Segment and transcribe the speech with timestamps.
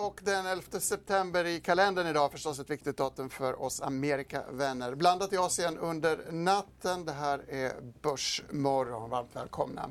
[0.00, 4.94] och den 11 september i kalendern idag förstås ett viktigt datum för oss Amerikavänner.
[4.94, 7.04] Blandat i Asien under natten.
[7.04, 9.10] Det här är Börsmorgon.
[9.10, 9.90] Varmt välkomna.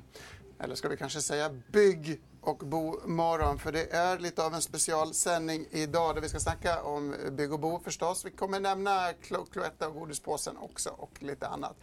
[0.60, 5.68] Eller ska vi kanske säga bygg och bomorgon för det är lite av en specialsändning
[5.72, 8.26] idag där vi ska snacka om bygg och bo förstås.
[8.26, 11.76] Vi kommer nämna Clo Cloetta och godispåsen också och lite annat.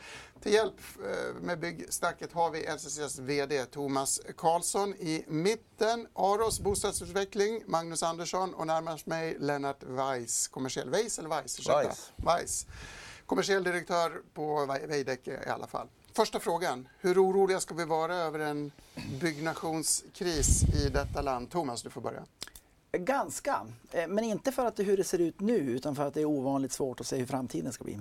[0.42, 6.06] Till hjälp eh, med byggsnacket har vi LCCs VD Thomas Karlsson i mitten.
[6.14, 11.69] Aros bostadsutveckling Magnus Andersson och närmast mig Lennart Weiss, kommersiell Weiss eller Weiss?
[11.69, 12.12] Weiss.
[12.17, 12.67] Weiss.
[13.27, 15.89] Kommersiell direktör på Veidekke i alla fall.
[16.17, 16.89] Första frågan.
[17.00, 18.72] Hur oroliga ska vi vara över en
[19.20, 21.50] byggnationskris i detta land?
[21.50, 22.23] Thomas, du får börja.
[22.92, 26.14] Ganska, eh, men inte för att det hur det ser ut nu utan för att
[26.14, 27.98] det är ovanligt svårt att se hur framtiden ska bli.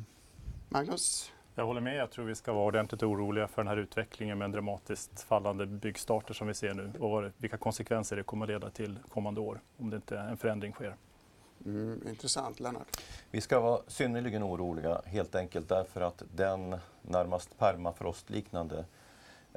[0.70, 1.32] Magnus?
[1.56, 1.96] Jag håller med.
[1.96, 5.66] Jag tror vi ska vara ordentligt oroliga för den här utvecklingen med en dramatiskt fallande
[5.66, 9.62] byggstarter som vi ser nu och vilka konsekvenser det kommer att leda till kommande år
[9.78, 10.96] om det inte en förändring sker.
[11.66, 12.60] Mm, intressant.
[12.60, 13.02] Lennart?
[13.32, 18.86] Vi ska vara synnerligen oroliga helt enkelt därför att den närmast permafrostliknande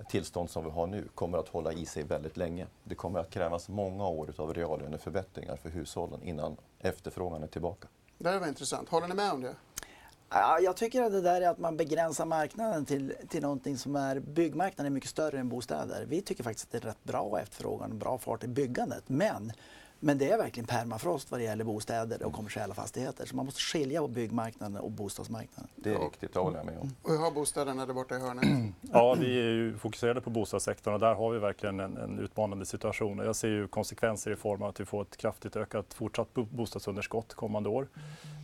[0.09, 2.67] tillstånd som vi har nu kommer att hålla i sig väldigt länge.
[2.85, 7.89] Det kommer att krävas många år av reallöneförbättringar för hushållen innan efterfrågan är tillbaka.
[8.19, 8.89] Det var intressant.
[8.89, 9.55] Håller ni med om det?
[10.31, 13.97] Ja, jag tycker att det där är att man begränsar marknaden till, till någonting som
[13.97, 14.21] är...
[14.21, 16.05] Byggmarknaden är mycket större än bostäder.
[16.09, 19.03] Vi tycker faktiskt att det är rätt bra efterfrågan och bra fart i byggandet.
[19.07, 19.53] Men
[20.01, 23.27] men det är verkligen permafrost vad det gäller bostäder och kommersiella fastigheter.
[23.27, 25.71] Så man måste skilja på byggmarknaden och bostadsmarknaden.
[25.77, 26.95] Det är riktigt, det håller jag med om.
[27.03, 28.45] Och hur har bostäderna där borta i hörnet?
[28.93, 32.67] Ja, vi är ju fokuserade på bostadssektorn och där har vi verkligen en, en utmanande
[32.67, 33.19] situation.
[33.19, 37.35] Jag ser ju konsekvenser i form av att vi får ett kraftigt ökat fortsatt bostadsunderskott
[37.35, 37.89] kommande år.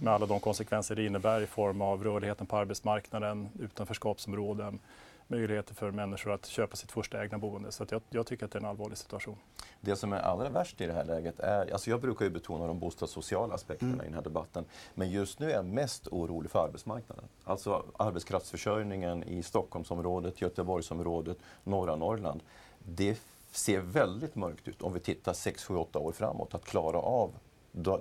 [0.02, 4.78] Med alla de konsekvenser det innebär i form av rörligheten på arbetsmarknaden, utanförskapsområden,
[5.26, 7.72] möjligheter för människor att köpa sitt första egna boende.
[7.72, 9.36] Så jag, jag, tycker att det är en allvarlig situation.
[9.80, 12.66] Det som är allra värst i det här läget är, alltså jag brukar ju betona
[12.66, 14.04] de bostadssociala aspekterna mm.
[14.04, 14.64] i den här debatten,
[14.94, 17.24] men just nu är jag mest orolig för arbetsmarknaden.
[17.44, 22.40] Alltså arbetskraftsförsörjningen i Stockholmsområdet, Göteborgsområdet, norra Norrland.
[22.78, 23.18] Det
[23.50, 27.34] ser väldigt mörkt ut om vi tittar 6, 7, 8 år framåt att klara av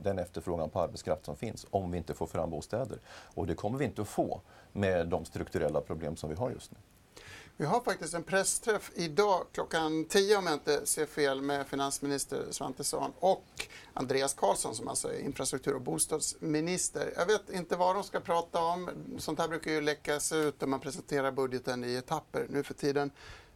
[0.01, 2.97] den efterfrågan på arbetskraft som finns om vi inte får fram bostäder.
[3.07, 4.41] Och det kommer vi inte att få
[4.71, 6.77] med de strukturella problem som vi har just nu.
[7.57, 12.45] Vi har faktiskt en pressträff idag klockan 10 om jag inte ser fel med finansminister
[12.51, 17.13] Svantesson och Andreas Karlsson som alltså är infrastruktur och bostadsminister.
[17.15, 18.89] Jag vet inte vad de ska prata om.
[19.17, 23.11] Sånt här brukar ju läckas ut när man presenterar budgeten i etapper nu för tiden.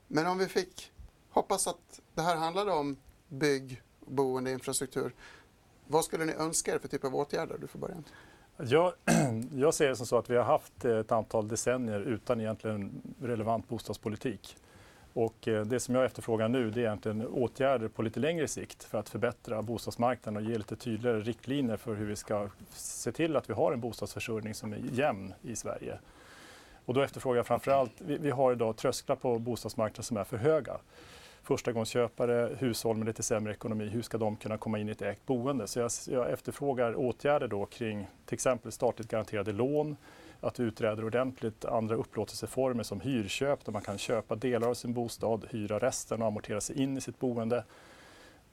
[0.07, 0.91] Men om vi fick
[1.29, 2.97] hoppas att det här handlade om
[3.27, 5.15] bygg, boende, infrastruktur.
[5.87, 7.57] Vad skulle ni önska er för typ av åtgärder?
[7.57, 8.03] Du får börja.
[8.57, 8.93] Jag,
[9.53, 13.01] jag ser det som så att vi har haft eh, ett antal decennier utan egentligen
[13.21, 14.57] relevant bostadspolitik.
[15.13, 18.83] Och eh, det som jag efterfrågar nu det är egentligen åtgärder på lite längre sikt
[18.83, 23.35] för att förbättra bostadsmarknaden och ge lite tydligare riktlinjer för hur vi ska se till
[23.35, 25.99] att vi har en bostadsförsörjning som är jämn i Sverige.
[26.85, 30.37] Och då efterfrågar jag framförallt, vi, vi har idag trösklar på bostadsmarknaden som är för
[30.37, 30.77] höga
[31.47, 35.25] förstagångsköpare, hushåll med lite sämre ekonomi, hur ska de kunna komma in i ett ägt
[35.25, 35.67] boende?
[35.67, 39.97] Så jag, jag efterfrågar åtgärder då kring till exempel statligt garanterade lån,
[40.41, 44.93] att vi utreder ordentligt andra upplåtelseformer som hyrköp där man kan köpa delar av sin
[44.93, 47.63] bostad, hyra resten och amortera sig in i sitt boende.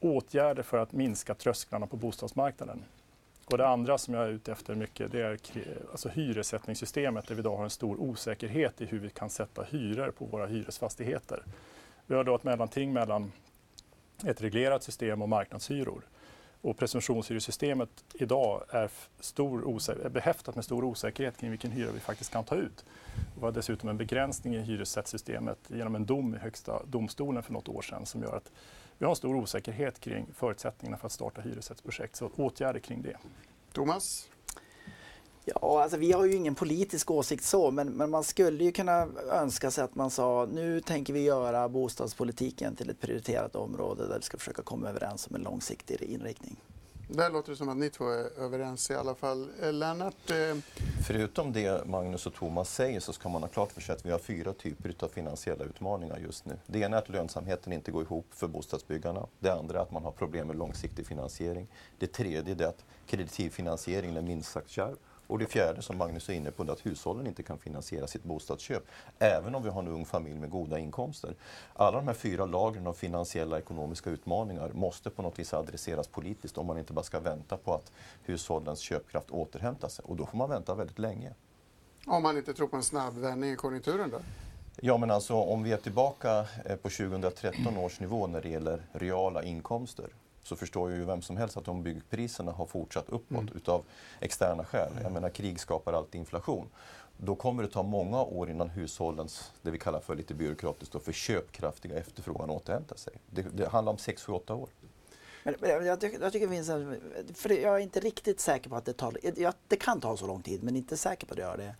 [0.00, 2.84] Åtgärder för att minska trösklarna på bostadsmarknaden.
[3.44, 5.38] Och det andra som jag är ute efter mycket det är
[5.90, 10.10] alltså hyressättningssystemet där vi idag har en stor osäkerhet i hur vi kan sätta hyror
[10.10, 11.42] på våra hyresfastigheter.
[12.06, 13.32] Vi har då ett mellanting mellan
[14.24, 16.02] ett reglerat system och marknadshyror.
[16.60, 18.90] Och presumtionshyressystemet idag är,
[19.20, 22.84] stor är behäftat med stor osäkerhet kring vilken hyra vi faktiskt kan ta ut.
[23.34, 27.68] Vi har dessutom en begränsning i hyressättsystemet genom en dom i Högsta domstolen för något
[27.68, 28.52] år sedan som gör att
[28.98, 32.16] vi har en stor osäkerhet kring förutsättningarna för att starta hyressättsprojekt.
[32.16, 33.16] Så åtgärder kring det.
[33.72, 34.28] Thomas?
[35.44, 39.08] Ja, alltså vi har ju ingen politisk åsikt så, men, men man skulle ju kunna
[39.30, 44.16] önska sig att man sa nu tänker vi göra bostadspolitiken till ett prioriterat område där
[44.16, 46.56] vi ska försöka komma överens om en långsiktig inriktning.
[47.08, 49.48] Där låter det som att ni två är överens i alla fall.
[49.62, 50.30] Eh, Lennart?
[50.30, 50.56] Eh...
[51.06, 54.10] Förutom det Magnus och Thomas säger så ska man ha klart för sig att vi
[54.10, 56.58] har fyra typer av finansiella utmaningar just nu.
[56.66, 59.26] Det ena är att lönsamheten inte går ihop för bostadsbyggarna.
[59.38, 61.66] Det andra är att man har problem med långsiktig finansiering.
[61.98, 64.96] Det tredje är att kreditivfinansieringen är minst sagt kärv.
[65.26, 68.24] Och det fjärde som Magnus är inne på är att hushållen inte kan finansiera sitt
[68.24, 68.82] bostadsköp,
[69.18, 71.34] även om vi har en ung familj med goda inkomster.
[71.72, 76.58] Alla de här fyra lagren av finansiella ekonomiska utmaningar måste på något vis adresseras politiskt
[76.58, 77.92] om man inte bara ska vänta på att
[78.22, 80.04] hushållens köpkraft återhämtar sig.
[80.08, 81.34] Och då får man vänta väldigt länge.
[82.06, 84.18] Om man inte tror på en snabb vändning i konjunkturen då?
[84.80, 88.82] Ja, men alltså om vi är tillbaka eh, på 2013 års nivå när det gäller
[88.92, 90.08] reala inkomster
[90.44, 93.56] så förstår ju vem som helst att om byggpriserna har fortsatt uppåt mm.
[93.56, 93.84] utav
[94.20, 96.68] externa skäl, jag menar krig skapar alltid inflation,
[97.16, 101.00] då kommer det ta många år innan hushållens, det vi kallar för lite byråkratiskt, då,
[101.00, 103.12] för köpkraftiga efterfrågan återhämtar sig.
[103.30, 104.68] Det, det handlar om 6-8 år.
[105.42, 107.00] Men, men jag, tycker, jag tycker det finns en,
[107.34, 110.26] för jag är inte riktigt säker på att det tar, jag, det kan ta så
[110.26, 111.74] lång tid men inte säker på att det gör det.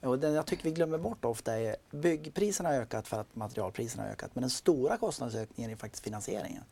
[0.00, 4.02] Och den jag tycker vi glömmer bort ofta är byggpriserna har ökat för att materialpriserna
[4.02, 6.62] har ökat men den stora kostnadsökningen är faktiskt finansieringen.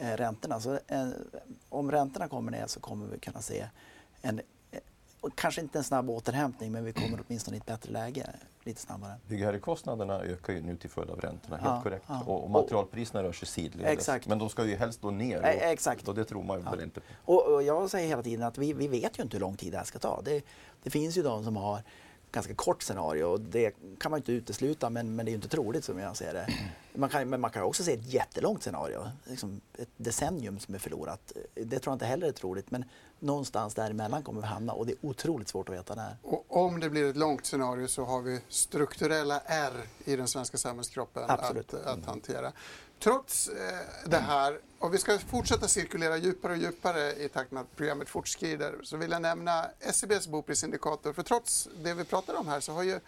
[0.00, 0.60] Eh, räntorna.
[0.60, 1.08] Så, eh,
[1.68, 3.66] om räntorna kommer ner så kommer vi kunna se
[4.22, 4.80] en, eh,
[5.34, 8.26] kanske inte en snabb återhämtning, men vi kommer åtminstone i ett bättre läge
[8.64, 9.14] lite snabbare.
[9.28, 12.04] Byggherrekostnaderna ökar ju nu till följd av räntorna, helt ja, korrekt.
[12.08, 12.22] Ja.
[12.22, 14.26] Och, materialpriserna rör sig sidledes.
[14.26, 15.38] Men de ska ju helst då ner.
[15.38, 16.08] Och, exakt.
[16.08, 16.70] Och det tror man ja.
[16.70, 17.06] väl inte på.
[17.34, 19.72] Och, och, jag säger hela tiden att vi, vi vet ju inte hur lång tid
[19.72, 20.20] det här ska ta.
[20.24, 20.44] Det,
[20.82, 21.82] det finns ju de som har
[22.32, 25.84] ganska kort scenario och det kan man inte utesluta men, men det är inte troligt
[25.84, 26.46] som jag ser det.
[26.94, 30.78] Man kan, men man kan också se ett jättelångt scenario, liksom ett decennium som är
[30.78, 31.32] förlorat.
[31.54, 32.84] Det tror jag inte heller är troligt men
[33.18, 36.16] någonstans däremellan kommer vi hamna och det är otroligt svårt att veta när.
[36.22, 39.72] Och om det blir ett långt scenario så har vi strukturella R
[40.04, 42.52] i den svenska samhällskroppen att, att hantera.
[43.02, 47.60] Trots eh, det här, och vi ska fortsätta cirkulera djupare och djupare i takt med
[47.60, 51.12] att programmet fortskrider, så vill jag nämna SCBs e boprisindikator.
[51.12, 53.00] För trots det vi pratar om här så har ju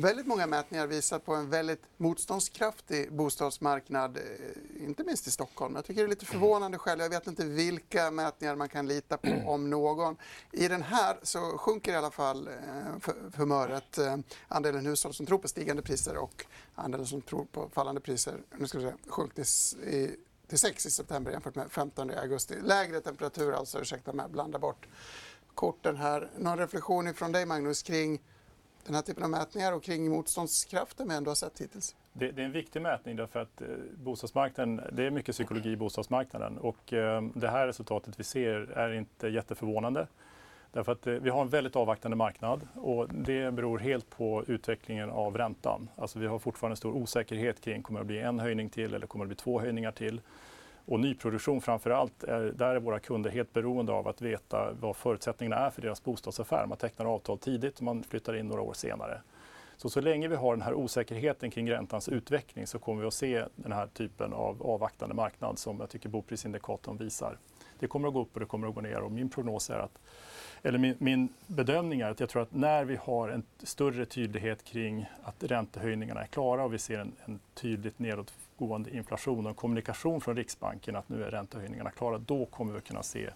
[0.00, 5.74] Väldigt många mätningar visar på en väldigt motståndskraftig bostadsmarknad, eh, inte minst i Stockholm.
[5.74, 7.00] Jag tycker det är lite förvånande själv.
[7.00, 10.16] Jag vet inte vilka mätningar man kan lita på, om någon.
[10.52, 13.98] I den här så sjunker i alla fall eh, humöret.
[13.98, 14.16] Eh,
[14.48, 18.66] andelen hushåll som tror på stigande priser och andelen som tror på fallande priser nu
[18.66, 19.44] ska vi se, sjönk till,
[20.48, 22.54] till 6 i september jämfört med 15 i augusti.
[22.62, 24.86] Lägre temperatur alltså, ursäkta mig, blanda bort
[25.54, 26.30] korten här.
[26.38, 28.20] Någon reflektion från dig Magnus kring
[28.86, 31.96] den här typen av mätningar och kring motståndskraften vi ändå har sett hittills?
[32.12, 35.76] Det, det, är en viktig mätning därför att eh, bostadsmarknaden, det är mycket psykologi i
[35.76, 40.06] bostadsmarknaden och eh, det här resultatet vi ser är inte jätteförvånande.
[40.72, 45.10] Därför att eh, vi har en väldigt avvaktande marknad och det beror helt på utvecklingen
[45.10, 45.88] av räntan.
[45.96, 49.24] Alltså vi har fortfarande stor osäkerhet kring kommer det bli en höjning till eller kommer
[49.24, 50.20] det bli två höjningar till.
[50.86, 54.96] Och nyproduktion framför allt, är, där är våra kunder helt beroende av att veta vad
[54.96, 56.66] förutsättningarna är för deras bostadsaffär.
[56.66, 59.20] Man tecknar avtal tidigt och man flyttar in några år senare.
[59.76, 63.14] Så så länge vi har den här osäkerheten kring räntans utveckling så kommer vi att
[63.14, 67.38] se den här typen av avvaktande marknad som jag tycker boprisindikatorn visar.
[67.78, 69.78] Det kommer att gå upp och det kommer att gå ner och min prognos är
[69.78, 69.98] att
[70.62, 74.64] eller min, min, bedömning är att jag tror att när vi har en större tydlighet
[74.64, 77.98] kring att räntehöjningarna är klara och vi ser en, en tydligt
[78.62, 82.84] nedåtgående inflation och kommunikation från Riksbanken att nu är räntehöjningarna klara, då kommer vi att
[82.84, 83.30] kunna se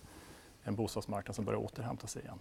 [0.62, 2.38] en bostadsmarknad som börjar återhämta sig igen.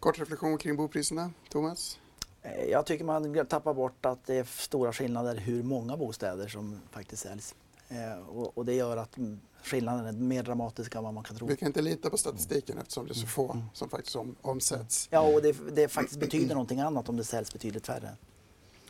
[0.00, 1.98] Kort reflektion kring bopriserna, Thomas?
[2.42, 6.80] Eh, jag tycker man tappar bort att det är stora skillnader hur många bostäder som
[6.90, 7.54] faktiskt säljs.
[7.88, 9.18] Eh, och, det gör att
[9.62, 11.46] skillnaden är mer dramatisk än vad man kan tro.
[11.46, 13.64] Vi kan inte lita på statistiken eftersom det är så få mm.
[13.74, 15.08] som faktiskt om, omsätts.
[15.10, 18.16] Ja, och det, det faktiskt betyder någonting annat om det säljs betydligt färre.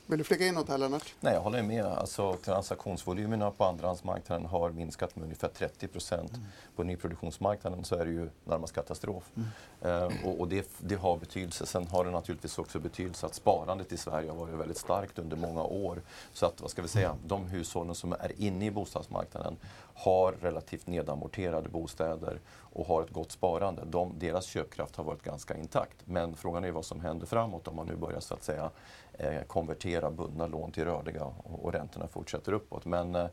[0.09, 1.15] Vill du flika in något här Lennart?
[1.21, 1.85] Nej, jag håller med.
[1.85, 6.31] Alltså, transaktionsvolymerna på andrahandsmarknaden har minskat med ungefär 30 procent.
[6.31, 6.47] Mm.
[6.77, 9.25] På nyproduktionsmarknaden så är det ju närmast katastrof.
[9.37, 9.49] Mm.
[9.83, 11.67] Eh, och, och det, det, har betydelse.
[11.67, 15.37] Sen har det naturligtvis också betydelse att sparandet i Sverige har varit väldigt starkt under
[15.37, 16.03] många år.
[16.33, 19.57] Så att, vad ska vi säga, de hushållen som är inne i bostadsmarknaden
[19.99, 23.83] har relativt nedamorterade bostäder och har ett gott sparande.
[23.87, 25.97] De, deras köpkraft har varit ganska intakt.
[26.05, 28.71] Men frågan är vad som händer framåt om man nu börjar så att säga
[29.13, 32.85] eh, konvertera bundna lån till rörliga och, och räntorna fortsätter uppåt.
[32.85, 33.27] Men eh,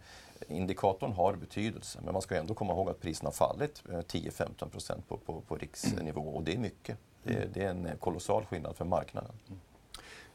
[0.48, 2.00] indikatorn har betydelse.
[2.04, 5.42] Men man ska ändå komma ihåg att priserna har fallit eh, 10-15 procent på, på,
[5.42, 6.98] på riksnivå och det är mycket.
[7.24, 9.32] Det, det är en kolossal skillnad för marknaden.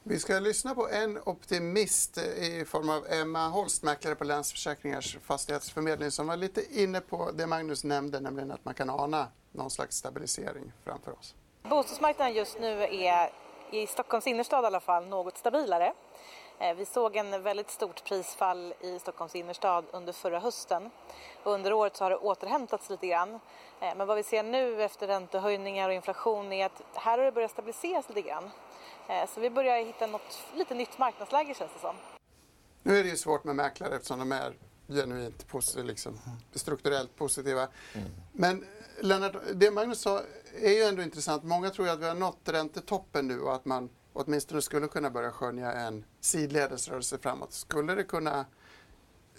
[0.02, 6.11] Vi ska lyssna på en optimist i form av Emma Holst, mäklare på Länsförsäkringars fastighetsförmedling,
[6.11, 9.97] som var lite inne på det Magnus nämnde, nämligen att man kan ana någon slags
[9.97, 11.35] stabilisering framför oss.
[11.62, 13.30] Bostadsmarknaden just nu är,
[13.71, 15.95] i Stockholms innerstad i alla fall, något stabilare.
[16.59, 20.90] Eh, vi såg en väldigt stort prisfall i Stockholms innerstad under förra hösten.
[21.45, 23.35] Under året så har det återhämtats lite grann.
[23.80, 27.33] Eh, men vad vi ser nu efter räntehöjningar och inflation är att här har det
[27.33, 28.50] börjat stabiliseras lite grann.
[29.10, 31.96] Eh, så vi börjar hitta något lite nytt marknadsläge känns det som.
[32.82, 34.54] Nu är det ju svårt med mäklare eftersom de är
[34.88, 36.18] genuint positiva, liksom,
[36.52, 37.68] strukturellt positiva.
[37.92, 38.08] Mm.
[38.32, 38.64] Men
[39.00, 40.22] Lennart, det Magnus sa
[40.62, 41.44] är ju ändå intressant.
[41.44, 45.10] Många tror ju att vi har nått räntetoppen nu och att man åtminstone skulle kunna
[45.10, 47.52] börja skönja en sidledesrörelse framåt.
[47.52, 48.44] Skulle det kunna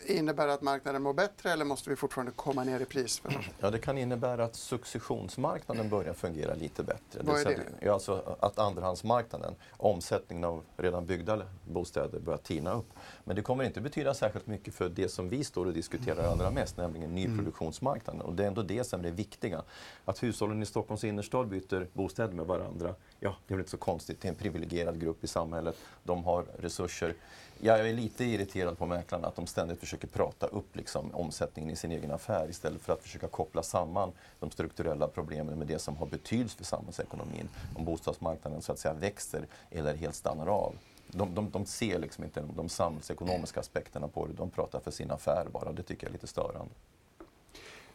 [0.05, 3.21] innebära att marknaden mår bättre eller måste vi fortfarande komma ner i pris?
[3.59, 7.21] Ja, det kan innebära att successionsmarknaden börjar fungera lite bättre.
[7.23, 7.61] Vad är det?
[7.81, 12.87] Ja, alltså att andrahandsmarknaden, omsättningen av redan byggda bostäder börjar tina upp.
[13.23, 16.51] Men det kommer inte betyda särskilt mycket för det som vi står och diskuterar allra
[16.51, 18.21] mest, nämligen nyproduktionsmarknaden.
[18.21, 19.61] Och det är ändå det som är det viktiga.
[20.05, 23.77] Att hushållen i Stockholms innerstad byter bostäder med varandra, ja, det är väl inte så
[23.77, 24.21] konstigt.
[24.21, 25.77] Det är en privilegierad grupp i samhället.
[26.03, 27.15] De har resurser
[27.61, 31.75] jag är lite irriterad på mäklarna att de ständigt försöker prata upp liksom, omsättningen i
[31.75, 35.97] sin egen affär istället för att försöka koppla samman de strukturella problemen med det som
[35.97, 37.49] har betydelse för samhällsekonomin.
[37.75, 40.75] Om bostadsmarknaden så att säga växer eller helt stannar av.
[41.07, 45.11] De, de, de ser liksom inte de samhällsekonomiska aspekterna på det, de pratar för sin
[45.11, 45.71] affär bara.
[45.71, 46.73] Det tycker jag är lite störande.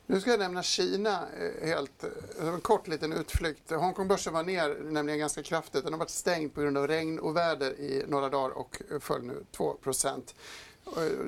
[0.07, 3.71] Nu ska jag nämna Kina eh, helt, eh, en kort liten utflykt.
[3.71, 5.85] Hongkongbörsen var ner nämligen ganska kraftigt.
[5.85, 9.23] Den har varit stängd på grund av regn och väder i några dagar och föll
[9.23, 10.35] nu 2%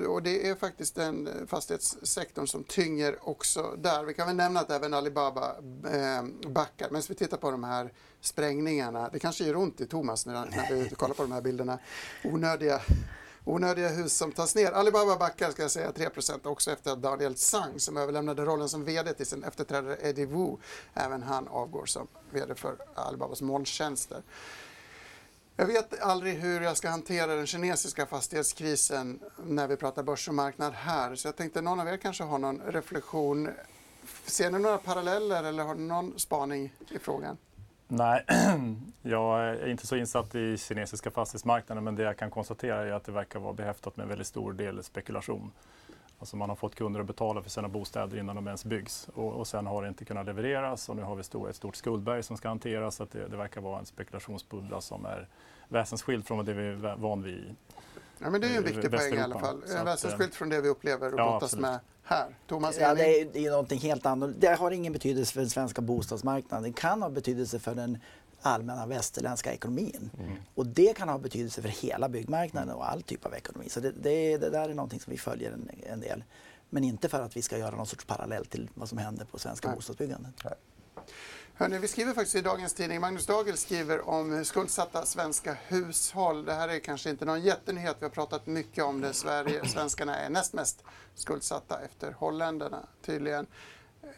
[0.07, 4.03] och det är faktiskt den fastighetssektorn som tynger också där.
[4.03, 5.55] Vi kan väl nämna att även Alibaba
[5.91, 6.89] eh, backar.
[6.89, 9.09] Men vi tittar på de här sprängningarna.
[9.09, 11.79] Det kanske gör ont i Thomas när, när vi kollar på de här bilderna.
[12.23, 12.81] Onödiga
[13.43, 14.71] onödiga hus som tas ner.
[14.71, 18.85] Alibaba backar ska jag säga 3% också efter att Daniel Zhang som överlämnade rollen som
[18.85, 20.57] VD till sin efterträdare Eddie Wu,
[20.93, 24.23] även han avgår som VD för Alibabas molntjänster.
[25.55, 30.33] Jag vet aldrig hur jag ska hantera den kinesiska fastighetskrisen när vi pratar börs och
[30.33, 31.15] marknad här.
[31.15, 33.49] Så jag tänkte någon av er kanske har någon reflektion.
[34.25, 37.37] Ser ni några paralleller eller har ni någon spaning i frågan?
[37.91, 38.25] Nej,
[39.01, 43.03] jag är inte så insatt i kinesiska fastighetsmarknaden men det jag kan konstatera är att
[43.03, 45.51] det verkar vara behäftat med en väldigt stor del spekulation.
[46.19, 49.33] Alltså man har fått kunder att betala för sina bostäder innan de ens byggs och,
[49.33, 52.23] och sen har det inte kunnat levereras och nu har vi stor, ett stort skuldberg
[52.23, 52.95] som ska hanteras.
[52.95, 55.27] Så det, det verkar vara en spekulationsbubbla som är
[55.67, 57.55] väsensskild från det vi är van vid
[58.19, 59.61] Ja, men det är ju en viktig poäng i alla fall.
[59.85, 62.35] Väsensskilt från det vi upplever och ja, brottas med här.
[62.47, 64.31] Thomas ja, det är, det är någonting helt annat.
[64.39, 66.71] Det har ingen betydelse för den svenska bostadsmarknaden.
[66.71, 67.97] Det kan ha betydelse för den
[68.41, 70.09] allmänna västerländska ekonomin.
[70.19, 70.35] Mm.
[70.55, 73.69] Och det kan ha betydelse för hela byggmarknaden och all typ av ekonomi.
[73.69, 76.23] Så det, det, det där är någonting som vi följer en, en, del.
[76.69, 79.39] Men inte för att vi ska göra någon sorts parallell till vad som händer på
[79.39, 79.75] svenska Nej.
[79.75, 80.33] bostadsbyggandet.
[80.43, 80.53] Nej.
[81.59, 86.45] Hörrni, vi skriver faktiskt i dagens tidning, Magnus Dagel skriver om skuldsatta svenska hushåll.
[86.45, 89.13] Det här är kanske inte någon jättenyhet, vi har pratat mycket om det.
[89.13, 90.83] Sverige, svenskarna är näst mest
[91.15, 93.47] skuldsatta efter holländarna tydligen.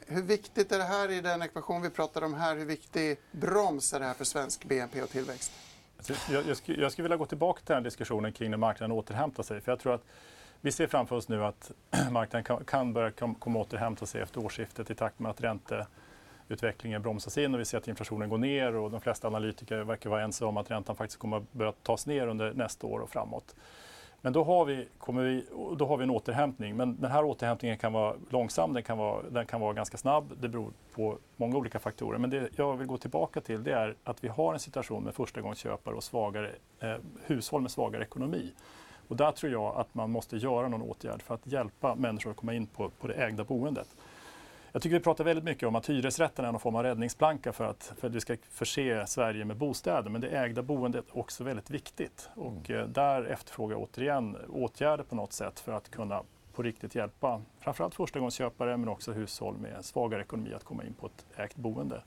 [0.08, 2.56] Hur viktigt är det här i den ekvation vi pratar om här?
[2.56, 5.52] Hur viktig broms är det här för svensk BNP och tillväxt?
[6.30, 9.44] Jag, jag, skulle, jag skulle vilja gå tillbaka till den diskussionen kring när marknaden återhämtar
[9.44, 9.62] sig.
[9.62, 10.04] För jag tror att
[10.62, 11.72] vi ser framför oss nu att
[12.12, 15.88] marknaden kan, kan börja komma kom återhämta sig efter årsskiftet i takt med att ränte
[16.52, 20.10] utvecklingen bromsas in och vi ser att inflationen går ner och de flesta analytiker verkar
[20.10, 23.10] vara ense om att räntan faktiskt kommer att börja tas ner under nästa år och
[23.10, 23.56] framåt.
[24.22, 25.46] Men då har vi, kommer vi,
[25.78, 26.76] då har vi en återhämtning.
[26.76, 30.34] Men den här återhämtningen kan vara långsam, den kan vara, den kan vara ganska snabb.
[30.42, 32.18] Det beror på många olika faktorer.
[32.18, 35.16] Men det jag vill gå tillbaka till det är att vi har en situation med
[35.16, 38.52] förstagångsköpare och svagare, eh, hushåll med svagare ekonomi.
[39.08, 42.38] Och där tror jag att man måste göra någon åtgärd för att hjälpa människor att
[42.38, 43.96] komma in på, på det ägda boendet.
[44.74, 47.64] Jag tycker vi pratar väldigt mycket om att hyresrätten är någon form av räddningsplanka för
[47.64, 50.10] att, för att vi ska förse Sverige med bostäder.
[50.10, 52.30] Men det ägda boendet är också väldigt viktigt.
[52.36, 52.82] Och mm.
[52.82, 56.24] Eh, där efterfrågar jag återigen åtgärder på något sätt för att kunna
[56.54, 61.06] på riktigt hjälpa framförallt förstagångsköpare men också hushåll med svagare ekonomi att komma in på
[61.06, 62.04] ett ägt boende.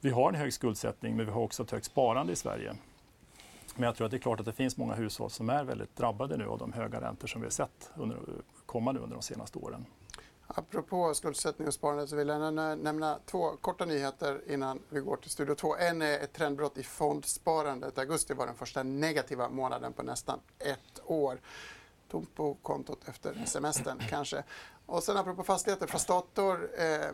[0.00, 2.74] Vi har en hög skuldsättning men vi har också ett högt sparande i Sverige.
[3.74, 5.96] Men jag tror att det är klart att det finns många hushåll som är väldigt
[5.96, 8.18] drabbade nu av de höga räntor som vi har sett under,
[8.66, 9.86] kommande under de senaste åren.
[10.50, 15.30] Apropå skuldsättning och sparande så vill jag nämna två korta nyheter innan vi går till
[15.30, 15.76] Studio 2.
[15.76, 17.98] En är ett trendbrott i fondsparandet.
[17.98, 21.40] Augusti var den första negativa månaden på nästan ett år.
[22.10, 24.44] Tomt på kontot efter semestern kanske.
[24.86, 27.12] Och sen apropå fastigheter, Fastator eh,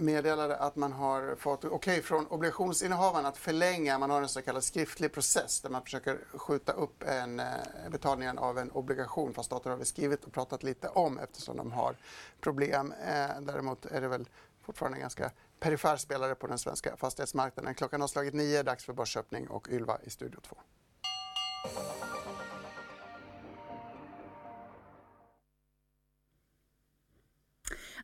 [0.00, 4.42] meddelade att man har fått okej okay från obligationsinnehavaren att förlänga, man har en så
[4.42, 7.46] kallad skriftlig process där man försöker skjuta upp en, eh,
[7.90, 9.34] betalningen av en obligation.
[9.34, 11.96] Fast staten har vi skrivit och pratat lite om eftersom de har
[12.40, 12.92] problem.
[12.92, 14.28] Eh, däremot är det väl
[14.62, 15.30] fortfarande en ganska
[15.60, 17.74] perifer spelare på den svenska fastighetsmarknaden.
[17.74, 20.56] Klockan har slagit nio, dags för börsöppning och Ylva i Studio 2.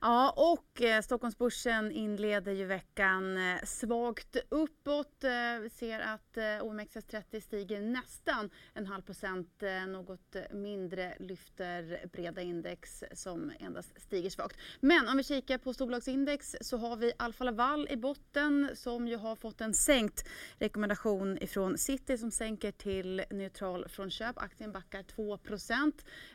[0.07, 5.25] Ja, och eh, Stockholmsbörsen inleder ju veckan eh, svagt uppåt.
[5.25, 9.63] Eh, vi ser att eh, OMXS30 stiger nästan en halv procent.
[9.63, 14.57] Eh, något mindre lyfter breda index som endast stiger svagt.
[14.81, 19.17] Men om vi kikar på storbolagsindex så har vi Alfa Laval i botten som ju
[19.17, 24.39] har fått en sänkt rekommendation ifrån City som sänker till neutral från köp.
[24.39, 25.39] Aktien backar 2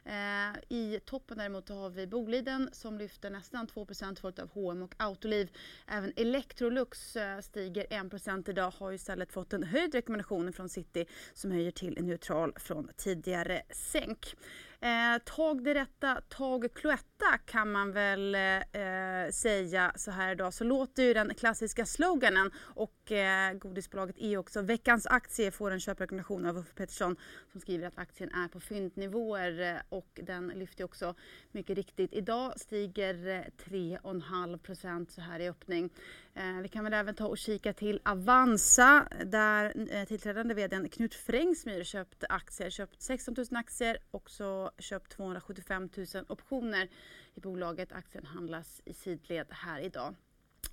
[0.05, 3.87] eh, I toppen däremot har vi Boliden som lyfter nästan 2
[4.21, 5.51] följt av H&M och Autoliv.
[5.87, 11.51] Även Electrolux eh, stiger 1% idag, har istället fått en höjd rekommendation från City som
[11.51, 14.35] höjer till neutral från tidigare sänk.
[14.83, 20.53] Eh, tag det rätta, tag Cloetta kan man väl eh, säga så här idag.
[20.53, 25.79] Så låter ju den klassiska sloganen och eh, godisbolaget är också veckans aktie får en
[25.79, 27.15] köprekommendation av Uffe Pettersson
[27.51, 31.15] som skriver att aktien är på fyndnivåer eh, och den lyfter också
[31.51, 32.13] mycket riktigt.
[32.13, 35.89] Idag stiger eh, 3,5 procent så här i öppning.
[36.33, 41.15] Eh, vi kan väl även ta och kika till Avanza där eh, tillträdande vd Knut
[41.15, 46.89] Frängsmyr köpt aktier, köpt 16 000 aktier och så köpt 275 000 optioner
[47.33, 47.91] i bolaget.
[47.91, 50.15] Aktien handlas i sidled här idag.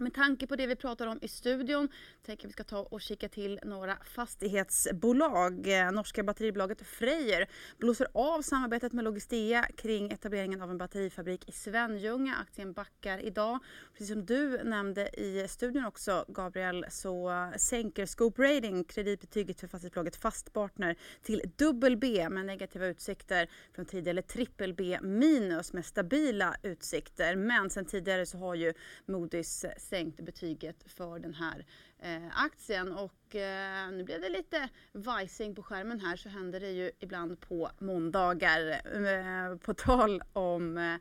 [0.01, 1.89] Med tanke på det vi pratar om i studion
[2.23, 5.67] tänker vi ska ta och kika till några fastighetsbolag.
[5.93, 7.47] Norska batteribolaget Freyr
[7.79, 12.37] blåser av samarbetet med Logistea kring etableringen av en batterifabrik i Svenljunga.
[12.37, 13.59] Aktien backar idag.
[13.93, 20.17] Precis som du nämnde i studion också Gabriel så sänker Scope Rating kreditbetyget för fastighetsbolaget
[20.17, 27.37] Fastpartner till dubbel B med negativa utsikter från tidigare trippel B minus med stabila utsikter.
[27.37, 28.73] Men sen tidigare så har ju
[29.07, 31.67] Moody's sänkt betyget för den här
[31.99, 32.93] eh, aktien.
[32.93, 37.41] Och eh, nu blev det lite vajsing på skärmen här så händer det ju ibland
[37.41, 38.81] på måndagar.
[39.07, 40.99] Eh, på tal om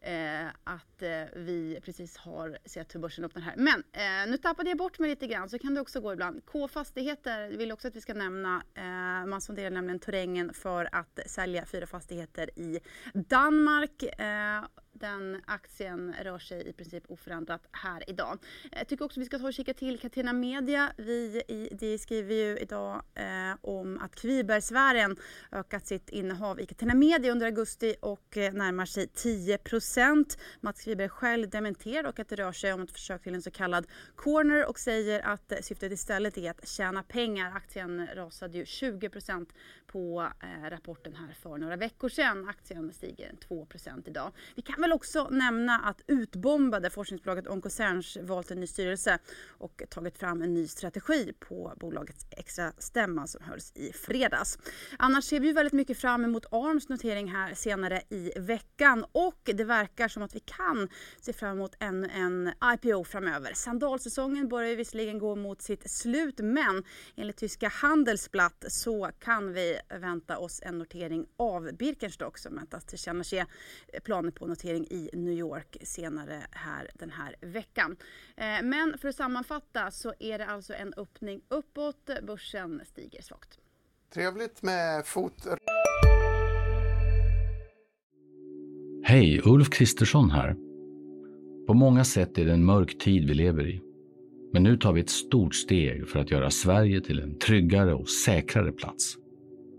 [0.00, 3.54] eh, att eh, vi precis har sett hur börsen öppnar här.
[3.56, 6.42] Men eh, nu tappade jag bort mig lite grann så kan det också gå ibland.
[6.46, 8.62] K Fastigheter vill också att vi ska nämna.
[8.74, 12.80] Eh, man sonderar nämligen terrängen för att sälja fyra fastigheter i
[13.14, 14.02] Danmark.
[14.02, 14.64] Eh,
[15.00, 18.38] den aktien rör sig i princip oförändrat här idag.
[18.72, 20.92] Jag tycker också vi ska ta och kika till Catena Media.
[20.96, 23.24] Vi i DI skriver ju idag eh,
[23.60, 25.16] om att Kvibergsfären
[25.52, 31.08] ökat sitt innehav i Catena Media under augusti och eh, närmar sig 10% Mats Kviberg
[31.08, 33.86] själv dementerar och att det rör sig om ett försök till en så kallad
[34.16, 37.52] corner och säger att eh, syftet istället är att tjäna pengar.
[37.56, 39.10] Aktien rasade ju 20
[39.92, 42.48] på eh, rapporten här för några veckor sedan.
[42.48, 44.32] Aktien stiger 2% idag.
[44.54, 50.18] Vi kan väl också nämna att utbombade forskningsbolaget Oncocerns valt en ny styrelse och tagit
[50.18, 54.58] fram en ny strategi på bolagets extra stämma som hölls i fredags.
[54.98, 59.64] Annars ser vi väldigt mycket fram emot ARMs notering här senare i veckan och det
[59.64, 60.88] verkar som att vi kan
[61.20, 63.52] se fram emot ännu en IPO framöver.
[63.54, 66.84] Sandalsäsongen börjar visserligen gå mot sitt slut men
[67.16, 73.44] enligt tyska Handelsblatt så kan vi vänta oss en notering av Birkenstock som väntas tillkännage
[74.04, 77.96] planer på notering i New York senare här den här veckan.
[78.36, 82.10] Eh, men för att sammanfatta så är det alltså en öppning uppåt.
[82.22, 83.58] Börsen stiger svagt.
[84.14, 85.46] Trevligt med fot...
[89.02, 90.56] Hej, Ulf Kristersson här.
[91.66, 93.80] På många sätt är det en mörk tid vi lever i.
[94.52, 98.08] Men nu tar vi ett stort steg för att göra Sverige till en tryggare och
[98.08, 99.16] säkrare plats.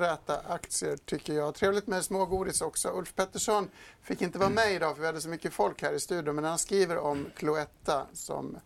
[0.00, 1.54] Räta aktier tycker jag.
[1.54, 2.88] Trevligt med smågodis också.
[2.88, 3.70] Ulf Pettersson
[4.02, 6.44] fick inte vara med idag för vi hade så mycket folk här i studion men
[6.44, 8.58] han skriver om Cloetta som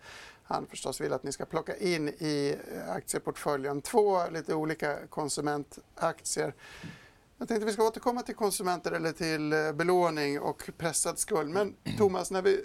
[0.43, 2.57] han förstås vill att ni ska plocka in i
[2.89, 3.83] aktieportföljen.
[3.83, 6.55] Två lite olika konsumentaktier.
[7.39, 11.51] Jag tänkte vi ska återkomma till konsumenter eller till eh, belåning och pressad skuld.
[11.51, 12.65] Men Thomas, när vi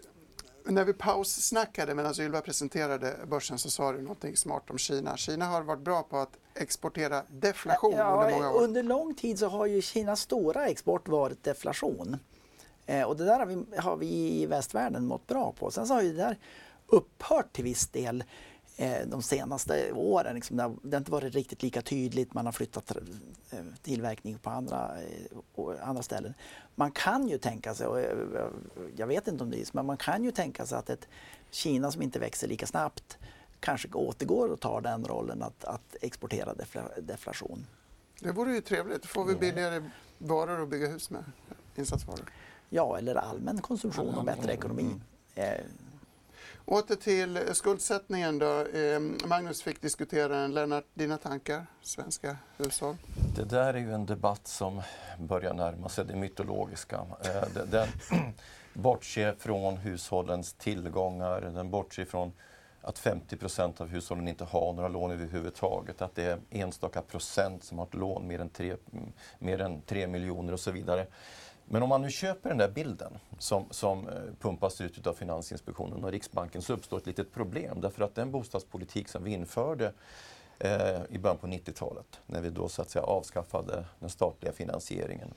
[0.66, 5.18] när vi paussnackade medan Ylva presenterade börsen så sa du någonting smart om Kina.
[5.18, 8.64] Kina har varit bra på att exportera deflation ja, under många år.
[8.64, 12.18] Under lång tid så har ju Kinas stora export varit deflation.
[12.86, 15.72] Eh, och det där har vi, har vi, i västvärlden mått bra på.
[15.72, 16.38] Sen så har ju det där
[16.88, 18.24] upphört till viss del.
[18.78, 20.36] eh, de senaste åren.
[20.36, 22.34] Liksom, det, har, det har inte varit riktigt lika tydligt.
[22.34, 22.96] Man har flyttat
[23.52, 24.92] eh, tillverkning på andra,
[25.82, 26.34] andra ställen.
[26.76, 28.00] Man kan ju tänka sig, och
[28.96, 31.08] jag vet inte om det är men man kan ju tänka sig att ett
[31.52, 33.18] Kina som inte växer lika snabbt
[33.60, 36.54] kanske återgår och tar den rollen att, att exportera
[36.98, 37.68] deflation.
[38.20, 39.02] Det vore ju trevligt.
[39.02, 41.24] Då får vi billigare varor att bygga hus med,
[41.76, 42.32] insatsvaror.
[42.70, 44.96] Ja, eller allmän konsumtion och bättre ekonomi.
[45.36, 45.54] Mm.
[45.54, 45.66] Eh.
[46.66, 48.66] Åter till skuldsättningen då.
[48.66, 50.54] Eh, Magnus fick diskutera den.
[50.54, 51.66] Lennart, dina tankar?
[51.82, 52.98] Svenska hushåll?
[53.36, 54.82] Det där är ju en debatt som
[55.20, 57.06] börjar närma sig det mytologiska.
[57.26, 57.88] Eh, den
[58.74, 62.32] bortser från hushållens tillgångar, den bortser från
[62.82, 67.64] att 50 procent av hushållen inte har några lån överhuvudtaget, att det är enstaka procent
[67.64, 68.76] som har ett lån mer än 3,
[69.40, 71.08] mer än 3 miljoner och så vidare.
[71.72, 76.04] Men om man nu köper den där bilden som, som eh, pumpas ut av Finansinspektionen
[76.04, 79.94] och Riksbanken så uppstår ett litet problem därför att den bostadspolitik som vi införde
[80.60, 85.34] eh, i början på 90-talet när vi då så att säga avskaffade den statliga finansieringen.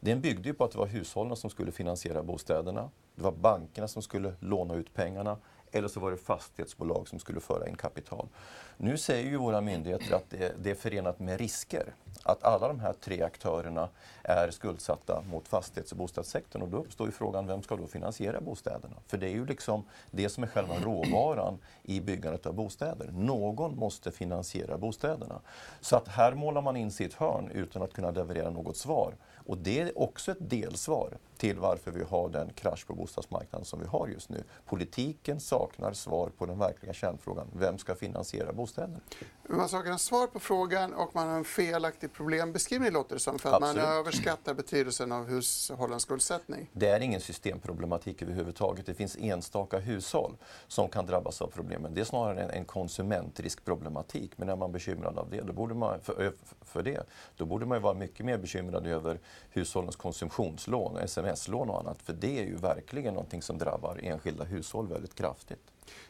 [0.00, 2.90] Den byggde ju på att det var hushållen som skulle finansiera bostäderna.
[3.14, 5.36] Det var bankerna som skulle låna ut pengarna
[5.72, 8.28] eller så var det fastighetsbolag som skulle föra in kapital.
[8.76, 12.80] Nu säger ju våra myndigheter att det, det är förenat med risker att alla de
[12.80, 13.88] här tre aktörerna
[14.22, 16.62] är skuldsatta mot fastighets och bostadssektorn.
[16.62, 18.96] Och då uppstår ju frågan, vem ska då finansiera bostäderna?
[19.06, 23.10] För det är ju liksom det som är själva råvaran i byggandet av bostäder.
[23.12, 25.40] Någon måste finansiera bostäderna.
[25.80, 29.14] Så att här målar man in sitt hörn utan att kunna leverera något svar.
[29.46, 33.80] Och det är också ett delsvar till varför vi har den krasch på bostadsmarknaden som
[33.80, 34.44] vi har just nu.
[34.66, 37.46] Politiken saknar svar på den verkliga kärnfrågan.
[37.52, 39.00] Vem ska finansiera bostäderna?
[39.48, 43.48] Man saknar svar på frågan och man har en felaktig problembeskrivning låter det som för
[43.48, 43.84] att Absolut.
[43.84, 46.70] man överskattar betydelsen av hushållens skuldsättning.
[46.72, 48.86] Det är ingen systemproblematik överhuvudtaget.
[48.86, 50.36] Det finns enstaka hushåll
[50.68, 51.94] som kan drabbas av problemen.
[51.94, 54.38] Det är snarare en, en konsumentriskproblematik.
[54.38, 57.82] Men är man bekymrad av det, då borde man, för, för det, då borde man
[57.82, 60.98] vara mycket mer bekymrad över hushållens konsumtionslån,
[61.32, 62.02] sms-lån och annat.
[62.02, 65.60] För det är ju verkligen någonting som drabbar enskilda hushåll väldigt kraftigt.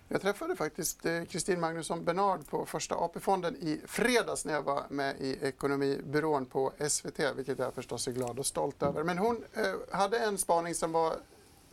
[0.08, 4.82] Jag träffade faktiskt eh, Kristin Magnusson Bernard på Första AP-fonden i fredags när jag var
[4.88, 9.02] med i Ekonomibyrån på SVT, vilket jag förstås är glad och stolt över.
[9.02, 11.14] Men hon eh, hade en spaning som var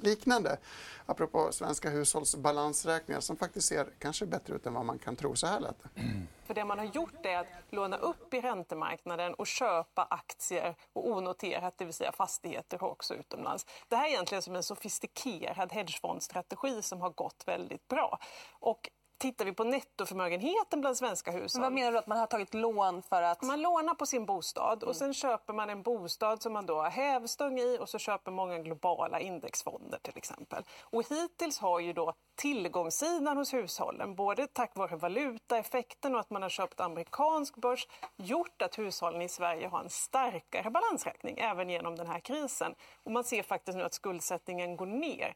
[0.03, 0.57] liknande.
[1.05, 5.35] Apropå svenska hushålls balansräkningar som faktiskt ser kanske bättre ut än vad man kan tro.
[5.35, 5.89] Så här lät det.
[6.45, 11.11] För det man har gjort är att låna upp i räntemarknaden och köpa aktier och
[11.11, 13.65] onoterat, det vill säga fastigheter också utomlands.
[13.87, 18.19] Det här är egentligen som en sofistikerad hedgefondstrategi som har gått väldigt bra.
[18.51, 21.61] Och Tittar vi på nettoförmögenheten bland svenska hushåll.
[21.61, 23.41] Men vad menar du att man har tagit lån för att?
[23.41, 26.89] Man lånar på sin bostad och sen köper man en bostad som man då har
[26.89, 30.63] hävstång i och så köper många globala indexfonder till exempel.
[30.81, 36.41] Och hittills har ju då tillgångssidan hos hushållen, både tack vare valutaeffekten och att man
[36.41, 41.95] har köpt amerikansk börs, gjort att hushållen i Sverige har en starkare balansräkning även genom
[41.95, 42.75] den här krisen.
[43.03, 45.35] Och man ser faktiskt nu att skuldsättningen går ner.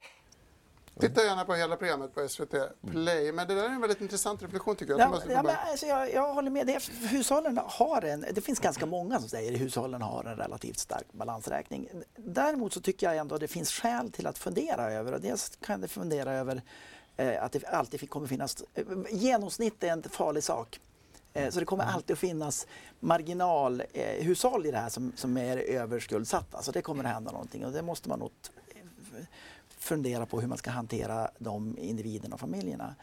[0.99, 2.56] Titta gärna på hela programmet på SVT
[2.91, 3.32] Play.
[3.32, 5.01] Men det där är en väldigt intressant reflektion tycker jag.
[5.01, 6.67] Ja, ja, men, alltså, jag, jag håller med.
[6.67, 10.79] Det, hushållen har en, det finns ganska många som säger att hushållen har en relativt
[10.79, 11.89] stark balansräkning.
[12.15, 15.12] Däremot så tycker jag ändå att det finns skäl till att fundera över.
[15.13, 16.62] Och dels kan det fundera över
[17.17, 18.63] eh, att det alltid kommer finnas...
[18.73, 20.79] Eh, genomsnitt är en farlig sak.
[21.34, 22.67] Eh, så det kommer alltid att finnas
[22.99, 26.62] marginalhushåll i det här som, som är överskuldsatta.
[26.62, 28.32] Så det kommer att hända någonting och det måste man nog
[29.84, 32.96] fundera på hur man ska hantera de individerna och familjerna.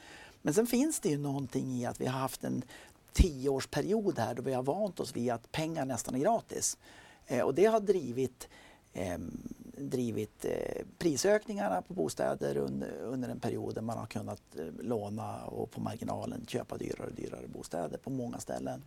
[0.43, 2.63] Men sen finns det ju någonting i att vi har haft en
[3.13, 6.79] tioårsperiod här då vi har vant oss vid att pengar nästan är gratis.
[7.27, 8.49] Eh, och det har drivit,
[8.93, 9.19] eh,
[9.77, 15.45] drivit eh, prisökningarna på bostäder under, under en period där man har kunnat eh, låna
[15.45, 18.83] och på marginalen köpa dyrare och dyrare bostäder på många ställen.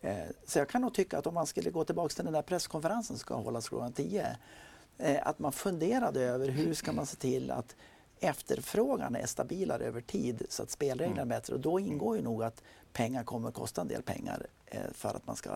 [0.00, 2.42] Eh, så jag kan nog tycka att om man skulle gå tillbaka till den där
[2.42, 4.36] presskonferensen som ska hållas klockan 10
[5.22, 7.76] att man funderade över hur ska man se till att
[8.20, 11.28] efterfrågan är stabilare över tid så att spelreglerna är mm.
[11.28, 11.54] bättre.
[11.54, 15.08] Och då ingår ju nog att pengar kommer att kosta en del pengar eh, för
[15.08, 15.50] att man ska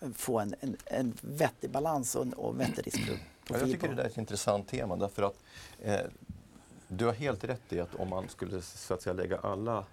[0.00, 3.18] eh, få en, en, en vettig balans och en och vettig riskprofil.
[3.48, 5.36] Jag tycker det där är ett intressant tema därför att
[5.82, 6.00] eh,
[6.88, 9.84] du har helt rätt i att om man skulle så att säga, lägga alla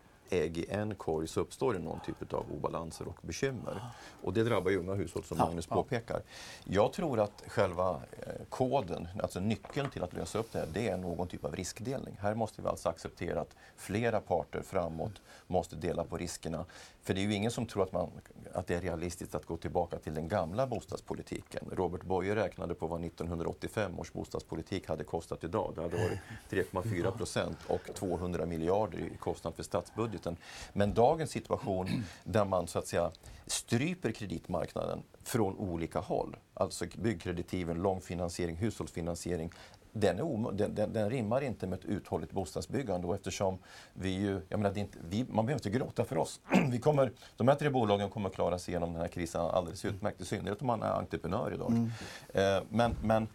[0.42, 3.82] ägg i en korg så uppstår det någon typ av obalanser och bekymmer.
[4.24, 6.22] Och det drabbar ju unga hushåll som Magnus påpekar.
[6.64, 10.88] Jag tror att själva eh, koden, alltså nyckeln till att lösa upp det här, det
[10.90, 12.18] är någon typ av riskdelning.
[12.22, 16.66] Här måste vi alltså acceptera att flera parter framåt måste dela på riskerna.
[17.04, 18.12] För det är ju ingen som tror att, man,
[18.54, 21.70] att det är realistiskt att gå tillbaka till den gamla bostadspolitiken.
[21.72, 25.74] Robert Boye räknade på vad 1985 års bostadspolitik hade kostat idag.
[25.76, 30.38] Det hade varit 3,4 procent och 200 miljarder i kostnad för statsbudgeten budgeten.
[30.74, 31.88] Men dagens situation
[32.24, 33.12] där man så att säga
[33.48, 39.52] stryper kreditmarknaden från olika håll, alltså byggkreditiven, långfinansiering, hushållsfinansiering,
[39.94, 43.58] den, är den, den, den, rimmar inte med ett uthålligt bostadsbyggande och eftersom
[43.94, 46.40] vi ju, jag menar, inte, vi, man behöver inte gråta för oss.
[46.72, 49.86] Vi kommer, de här tre bolagen kommer att klara sig igenom den här krisen alldeles
[49.86, 51.72] utmärkt, i synnerhet om man är entreprenör idag.
[51.72, 51.92] Mm.
[52.34, 53.28] Eh, men, men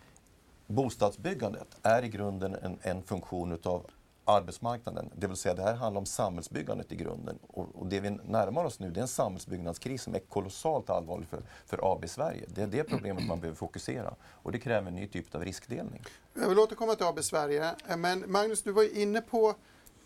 [0.66, 3.86] bostadsbyggandet är i grunden en, en funktion utav
[4.28, 5.10] arbetsmarknaden.
[5.16, 7.38] Det vill säga det här handlar om samhällsbyggandet i grunden.
[7.46, 11.28] Och, och det vi närmar oss nu det är en samhällsbyggnadskris som är kolossalt allvarlig
[11.28, 12.44] för, för AB Sverige.
[12.48, 16.04] Det är det problemet man behöver fokusera och det kräver en ny typ av riskdelning.
[16.34, 17.74] Jag vill återkomma till AB Sverige.
[17.88, 19.54] Eh, men Magnus, du var inne på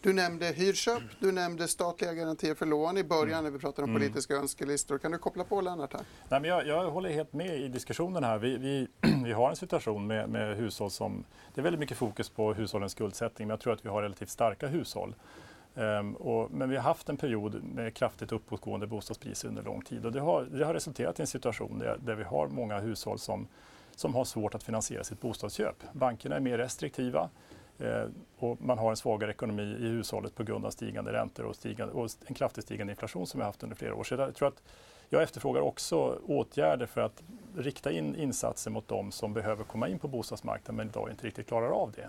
[0.03, 3.45] du nämnde hyrköp, du nämnde statliga garantier för lån i början mm.
[3.45, 4.01] när vi pratade om mm.
[4.01, 4.99] politiska önskelistor.
[4.99, 6.03] Kan du koppla på Lennart här?
[6.29, 8.39] Nej, men jag, jag håller helt med i diskussionen här.
[8.39, 8.89] Vi, vi,
[9.25, 11.25] vi har en situation med, med, hushåll som...
[11.55, 14.31] Det är väldigt mycket fokus på hushållens skuldsättning men jag tror att vi har relativt
[14.31, 15.15] starka hushåll.
[15.75, 20.07] Um, och, men vi har haft en period med kraftigt uppåtgående bostadspriser under lång tid
[20.07, 23.19] och det har, det har resulterat i en situation där, där vi har många hushåll
[23.19, 23.49] som,
[23.97, 25.77] som har svårt att finansiera sitt bostadsköp.
[25.93, 27.31] Bankerna är mer restriktiva.
[27.79, 28.05] Eh,
[28.39, 31.95] och man har en svagare ekonomi i hushållet på grund av stigande räntor och, stigande,
[31.95, 34.05] och en kraftigt stigande inflation som vi har haft under flera år.
[34.05, 34.63] Så jag tror att
[35.09, 37.23] jag efterfrågar också åtgärder för att
[37.57, 41.49] rikta in insatser mot de som behöver komma in på bostadsmarknaden men idag inte riktigt
[41.49, 42.09] klarar av det.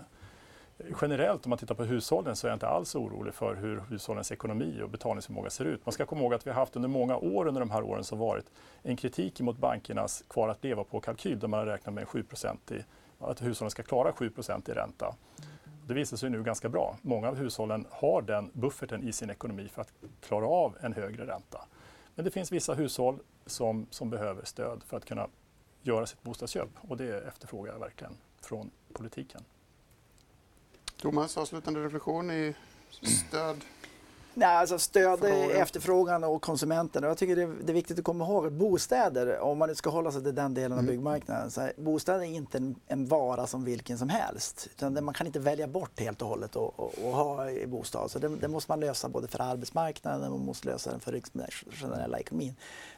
[1.02, 4.32] Generellt om man tittar på hushållen så är jag inte alls orolig för hur hushållens
[4.32, 5.86] ekonomi och betalningsförmåga ser ut.
[5.86, 8.04] Man ska komma ihåg att vi har haft under många år under de här åren
[8.04, 8.46] som varit
[8.82, 12.24] en kritik mot bankernas kvar att leva på-kalkyl där man har räknat med 7
[12.70, 12.74] i,
[13.30, 15.14] att hushållen ska klara 7% i ränta.
[15.86, 16.96] Det visar sig nu ganska bra.
[17.02, 21.26] Många av hushållen har den bufferten i sin ekonomi för att klara av en högre
[21.26, 21.64] ränta.
[22.14, 25.28] Men det finns vissa hushåll som, som behöver stöd för att kunna
[25.82, 29.44] göra sitt bostadsköp och det efterfrågar jag verkligen från politiken.
[30.96, 32.54] Thomas, avslutande reflektion i
[32.90, 33.64] stöd
[34.34, 35.50] Nej, alltså stöd Frågan.
[35.50, 37.02] efterfrågan och konsumenten.
[37.02, 39.90] Jag tycker det är, det är, viktigt att komma ihåg att bostäder, om man ska
[39.90, 40.90] hålla sig till den delen av mm.
[40.90, 44.68] byggmarknaden, så här, bostäder är inte en, en, vara som vilken som helst.
[44.70, 48.10] Utan man kan inte välja bort helt och hållet och, och, och ha i bostad.
[48.10, 51.12] Så det, det, måste man lösa både för arbetsmarknaden och man måste lösa den för
[51.12, 52.54] den generella ekonomin.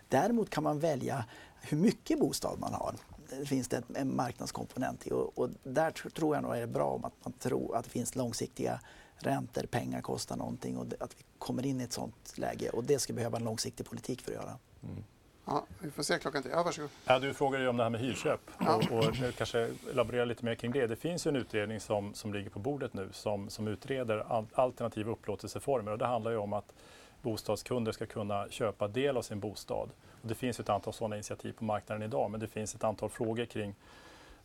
[0.08, 1.24] Däremot kan man välja
[1.60, 2.94] hur mycket bostad man har.
[3.30, 6.90] Det finns det en marknadskomponent i och, och där tror jag nog är det bra
[6.90, 8.80] om att man tror att det finns långsiktiga
[9.18, 12.70] räntor, pengar kostar någonting och att vi kommer in i ett sånt läge.
[12.70, 14.58] Och det ska behöva en långsiktig politik för att göra.
[14.82, 15.04] Mm.
[15.46, 16.50] Ja, vi får se klockan till.
[16.50, 16.90] Ja, varsågod.
[17.04, 18.74] Ja, du frågade ju om det här med hyrköp ja.
[18.74, 20.86] och, och nu kanske elaborera lite mer kring det.
[20.86, 25.12] Det finns ju en utredning som, som ligger på bordet nu som, som utreder alternativa
[25.12, 26.74] upplåtelseformer och det handlar ju om att
[27.22, 29.90] bostadskunder ska kunna köpa del av sin bostad.
[30.22, 33.10] Och det finns ett antal sådana initiativ på marknaden idag men det finns ett antal
[33.10, 33.74] frågor kring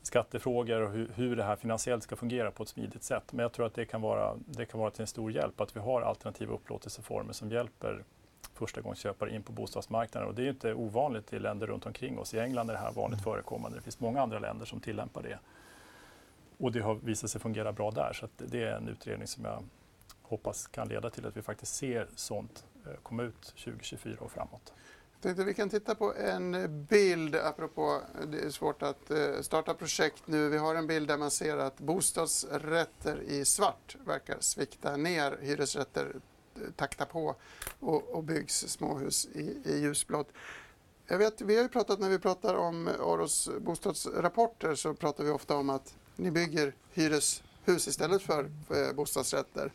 [0.01, 3.33] skattefrågor och hur, hur, det här finansiellt ska fungera på ett smidigt sätt.
[3.33, 5.75] Men jag tror att det kan vara, det kan vara till en stor hjälp att
[5.75, 8.03] vi har alternativa upplåtelseformer som hjälper
[8.53, 10.29] förstagångsköpare in på bostadsmarknaden.
[10.29, 12.33] Och det är inte ovanligt i länder runt omkring oss.
[12.33, 13.77] I England är det här vanligt förekommande.
[13.77, 15.39] Det finns många andra länder som tillämpar det.
[16.57, 18.13] Och det har visat sig fungera bra där.
[18.13, 19.63] Så det är en utredning som jag
[20.21, 24.73] hoppas kan leda till att vi faktiskt ser sånt eh, komma ut 2024 och framåt
[25.21, 30.23] tänkte vi kan titta på en bild, apropå det är svårt att eh, starta projekt
[30.25, 30.49] nu.
[30.49, 36.05] Vi har en bild där man ser att bostadsrätter i svart verkar svikta ner, hyresrätter
[36.05, 37.35] eh, taktar takta på
[37.79, 40.29] och, och byggs småhus i, i ljusblått.
[41.07, 45.29] Jag vet, vi har ju pratat när vi pratar om Aros bostadsrapporter så pratar vi
[45.29, 49.71] ofta om att ni bygger hyreshus istället för, för bostadsrätter.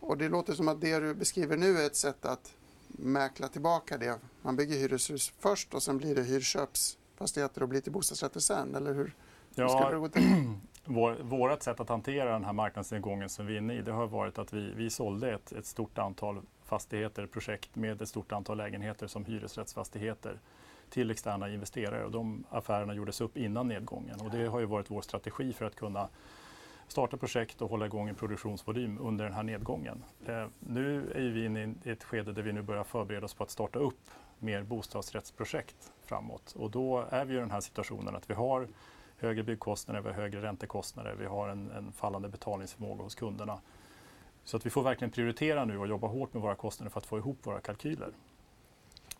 [0.00, 2.52] Och det låter som att det du beskriver nu är ett sätt att
[3.00, 4.18] mäkla tillbaka det.
[4.42, 8.94] Man bygger hyreshus först och sen blir det hyrköpsfastigheter och blir till bostadsrätter sen, eller
[8.94, 9.14] hur?
[9.54, 10.22] Ja, ska det gå till?
[10.84, 14.06] Vår, vårt sätt att hantera den här marknadsnedgången som vi är inne i, det har
[14.06, 18.56] varit att vi, vi sålde ett, ett stort antal fastigheter, projekt med ett stort antal
[18.56, 20.40] lägenheter som hyresrättsfastigheter
[20.90, 24.90] till externa investerare och de affärerna gjordes upp innan nedgången och det har ju varit
[24.90, 26.08] vår strategi för att kunna
[26.90, 30.04] starta projekt och hålla igång en produktionsvolym under den här nedgången.
[30.26, 33.44] Eh, nu är vi inne i ett skede där vi nu börjar förbereda oss på
[33.44, 36.52] att starta upp mer bostadsrättsprojekt framåt.
[36.52, 38.68] Och då är vi i den här situationen att vi har
[39.16, 43.60] högre byggkostnader, vi har högre räntekostnader, vi har en, en fallande betalningsförmåga hos kunderna.
[44.44, 47.06] Så att vi får verkligen prioritera nu och jobba hårt med våra kostnader för att
[47.06, 48.12] få ihop våra kalkyler.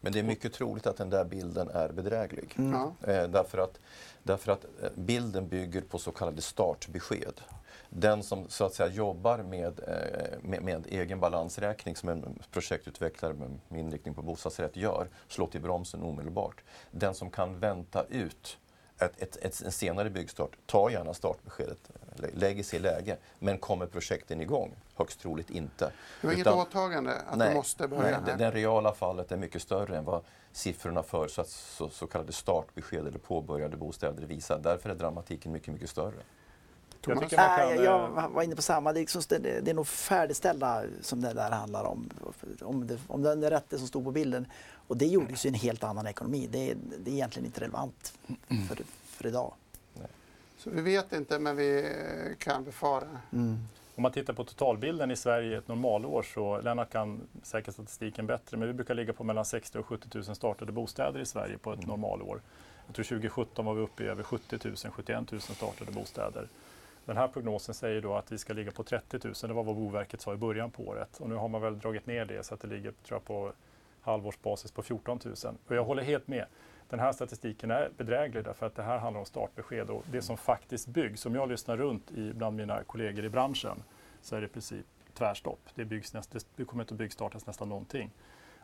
[0.00, 2.54] Men det är mycket troligt att den där bilden är bedräglig.
[2.58, 2.74] Mm.
[2.74, 3.80] Eh, därför, att,
[4.22, 7.40] därför att eh, bilden bygger på så kallade startbesked
[7.90, 13.34] den som så att säga jobbar med, eh, med, med, egen balansräkning som en projektutvecklare
[13.68, 16.62] med inriktning på bostadsrätt gör, slår till bromsen omedelbart.
[16.90, 18.58] Den som kan vänta ut
[19.00, 21.78] ett, ett, ett, en senare byggstart, ta gärna startbeskedet,
[22.34, 23.16] lägg sig i läge.
[23.38, 24.76] Men kommer projekten igång?
[24.94, 25.92] Högst troligt inte.
[26.20, 28.02] Du har inget åtagande att nej, du måste börja?
[28.02, 32.06] Nej, det, det reala fallet är mycket större än vad siffrorna för så, så, så
[32.06, 34.58] kallade startbesked eller påbörjade bostäder visar.
[34.58, 36.22] Därför är dramatiken mycket, mycket större.
[37.06, 38.92] Jag, kan, äh, jag var inne på samma.
[38.92, 42.10] Det är, liksom, det, det är nog färdigställda som det där handlar om.
[42.60, 44.46] Om det, om det är rätt det som stod på bilden.
[44.88, 46.48] Och det gjordes ju en helt annan ekonomi.
[46.50, 48.12] Det, det är egentligen inte relevant
[48.68, 49.52] för, för idag.
[50.58, 51.92] Så vi vet inte, men vi
[52.38, 53.08] kan befara.
[53.32, 53.58] Mm.
[53.94, 58.56] Om man tittar på totalbilden i Sverige ett normalår så, Lennart kan säkert statistiken bättre,
[58.56, 61.58] men vi brukar ligga på mellan 60 000 och 70 000 startade bostäder i Sverige
[61.58, 61.88] på ett mm.
[61.88, 62.40] normalår.
[62.86, 66.48] Jag tror 2017 var vi uppe i över 70 000, 71 000 startade bostäder.
[67.04, 69.76] Den här prognosen säger då att vi ska ligga på 30 000, det var vad
[69.76, 71.20] Boverket sa i början på året.
[71.20, 73.52] Och nu har man väl dragit ner det så att det ligger tror jag, på
[74.00, 75.34] halvårsbasis på 14 000.
[75.68, 76.46] Och jag håller helt med.
[76.88, 80.36] Den här statistiken är bedräglig därför att det här handlar om startbesked och det som
[80.36, 81.26] faktiskt byggs.
[81.26, 83.82] Om jag lyssnar runt i, bland mina kollegor i branschen
[84.22, 85.60] så är det i princip tvärstopp.
[85.74, 88.10] Det, byggs näst, det kommer inte att byggstartas nästan någonting.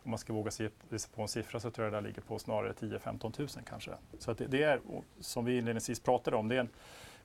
[0.05, 0.68] Om man ska våga se
[1.14, 3.90] på en siffra så tror jag det ligger på snarare 10-15 000 kanske.
[4.18, 4.81] Så det, det, är,
[5.20, 6.68] som vi inledningsvis pratade om, det är en,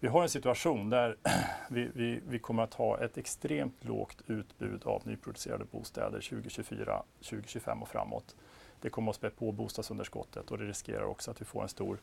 [0.02, 1.18] vi har en situation där
[1.70, 7.82] vi, vi, vi, kommer att ha ett extremt lågt utbud av nyproducerade bostäder 2024, 2025
[7.82, 8.36] och framåt.
[8.82, 12.00] Det kommer att spä på bostadsunderskottet och det riskerar också att vi får en stor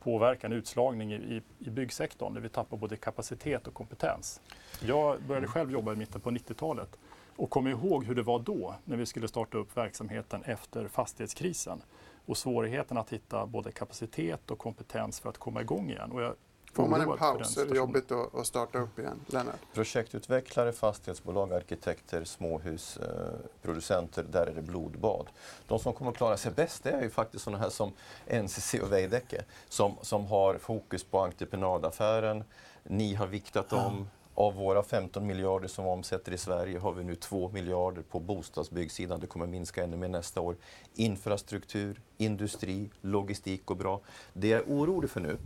[0.00, 4.40] påverkan, utslagning i, i, i byggsektorn där vi tappar både kapacitet och kompetens.
[4.80, 6.98] Jag började själv jobba i mitten på 90-talet
[7.36, 11.82] och kommer ihåg hur det var då när vi skulle starta upp verksamheten efter fastighetskrisen
[12.26, 16.12] och svårigheten att hitta både kapacitet och kompetens för att komma igång igen.
[16.12, 16.34] Och jag
[16.72, 19.20] Får man en paus är det jobbigt att, att starta upp igen?
[19.26, 19.54] Lennart?
[19.74, 25.26] Projektutvecklare, fastighetsbolag, arkitekter, småhusproducenter, där är det blodbad.
[25.68, 27.92] De som kommer att klara sig bäst är ju faktiskt sådana här som
[28.26, 32.44] NCC och Veidekke som, som har fokus på entreprenadaffären.
[32.82, 34.08] Ni har viktat om.
[34.34, 39.20] Av våra 15 miljarder som omsätter i Sverige har vi nu 2 miljarder på bostadsbyggsidan.
[39.20, 40.56] Det kommer minska ännu mer nästa år.
[40.94, 44.00] Infrastruktur, industri, logistik går bra.
[44.32, 45.38] Det jag är orolig för nu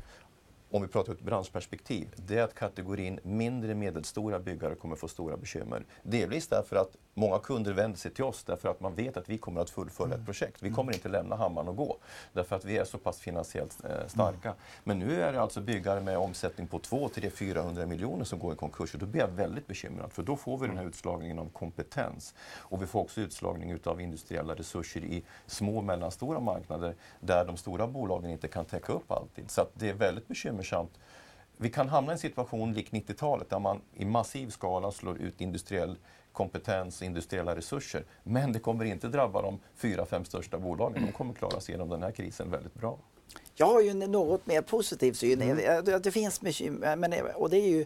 [0.74, 5.08] om vi pratar ur ett branschperspektiv, det är att kategorin mindre medelstora byggare kommer få
[5.08, 5.86] stora bekymmer.
[6.02, 9.38] Delvis därför att många kunder vänder sig till oss därför att man vet att vi
[9.38, 10.26] kommer att fullfölja ett mm.
[10.26, 10.62] projekt.
[10.62, 11.96] Vi kommer inte lämna hammaren och gå
[12.32, 14.48] därför att vi är så pass finansiellt eh, starka.
[14.48, 14.60] Mm.
[14.84, 18.52] Men nu är det alltså byggare med omsättning på 2, 3, 400 miljoner som går
[18.52, 21.38] i konkurs och då blir jag väldigt bekymrad för då får vi den här utslagningen
[21.38, 22.34] av kompetens.
[22.56, 27.56] Och vi får också utslagning av industriella resurser i små och mellanstora marknader där de
[27.56, 29.50] stora bolagen inte kan täcka upp alltid.
[29.50, 30.98] Så det är väldigt bekymmersamt
[31.56, 35.40] vi kan hamna i en situation lik 90-talet där man i massiv skala slår ut
[35.40, 35.96] industriell
[36.34, 38.04] kompetens industriella resurser.
[38.22, 41.06] Men det kommer inte drabba de fyra, fem största bolagen.
[41.06, 42.98] De kommer klara sig genom den här krisen väldigt bra.
[43.54, 45.42] Jag har ju en något mer positiv syn.
[45.42, 45.84] Mm.
[46.02, 47.84] Det finns bekymmer, och det är ju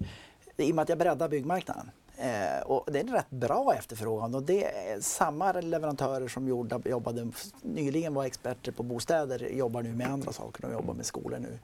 [0.57, 1.91] i och med att jag breddar byggmarknaden.
[2.17, 6.81] Eh, och det är en rätt bra efterfrågan och det är samma leverantörer som gjorde,
[6.85, 7.31] jobbade
[7.63, 10.63] nyligen var experter på bostäder jobbar nu med andra saker.
[10.63, 11.59] De jobbar med skolor nu.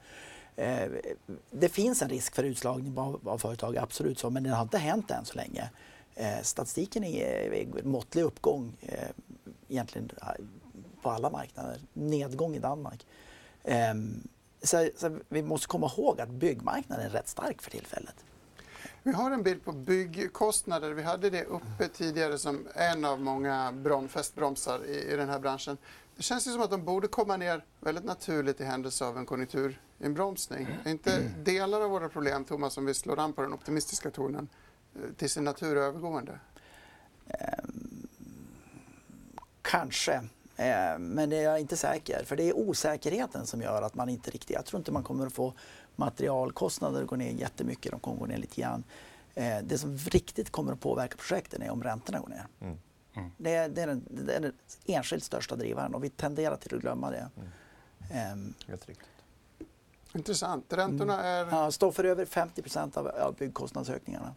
[0.63, 0.89] Eh,
[1.51, 4.77] det finns en risk för utslagning av, av företag, absolut så, men det har inte
[4.77, 5.69] hänt än så länge.
[6.15, 9.09] Eh, statistiken är måttlig uppgång eh,
[9.67, 10.11] egentligen
[11.01, 11.81] på alla marknader.
[11.93, 13.05] Nedgång i Danmark.
[13.63, 14.27] Ehm,
[14.63, 18.15] så, så, vi måste komma ihåg att byggmarknaden är rätt stark för tillfället.
[19.03, 20.91] Vi har en bild på byggkostnader.
[20.91, 25.39] Vi hade det uppe tidigare som en av många brom, fästbromsar i, i den här
[25.39, 25.77] branschen.
[26.15, 29.25] Det känns ju som att de borde komma ner väldigt naturligt i händelse av en
[29.25, 30.67] konjunkturinbromsning.
[30.83, 34.49] Är inte delar av våra problem, Thomas, om vi slår an på den optimistiska tonen,
[34.49, 34.64] Eh,
[35.17, 36.39] till sin natur övergående?
[37.27, 37.63] Eh,
[39.61, 40.13] kanske.
[40.55, 42.23] Eh, men det är jag inte säker.
[42.25, 44.55] För det är osäkerheten som gör att man inte riktigt...
[44.55, 45.53] Jag tror inte man kommer att få
[45.95, 47.91] materialkostnader gå ner jättemycket.
[47.91, 48.83] De kommer gå ner lite grann.
[49.33, 52.47] Eh, det som riktigt kommer att påverka projekten är om räntorna går ner.
[52.61, 52.77] Mm.
[53.13, 53.31] Mm.
[53.37, 54.53] Det, är, det, är den, det är den
[54.85, 57.29] enskilt största drivaren och vi tenderar till att glömma det.
[58.11, 58.53] Mm.
[58.67, 59.09] Helt riktigt.
[60.13, 60.73] Intressant.
[60.73, 61.45] Räntorna är...
[61.45, 62.61] Ja, står för över 50
[62.93, 64.35] av, av byggkostnadsökningarna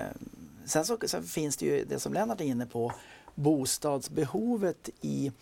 [0.65, 2.93] sen så, så, finns det ju det som Lennart är inne på,
[3.35, 5.33] bostadsbehovet i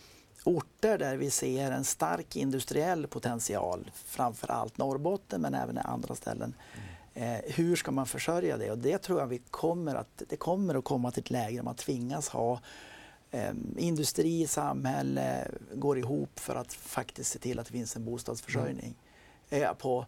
[0.44, 6.54] orter där vi ser en stark industriell potential, framför allt Norrbotten men även andra ställen.
[6.74, 6.87] Mm
[7.18, 8.70] Eh, hur ska man försörja det?
[8.70, 11.62] Och det tror jag vi kommer att, det kommer att komma till ett läge där
[11.62, 12.60] man tvingas ha
[13.30, 18.94] eh, industri, samhälle går ihop för att faktiskt se till att det finns en bostadsförsörjning.
[19.50, 19.64] Mm.
[19.64, 20.06] Eh, på,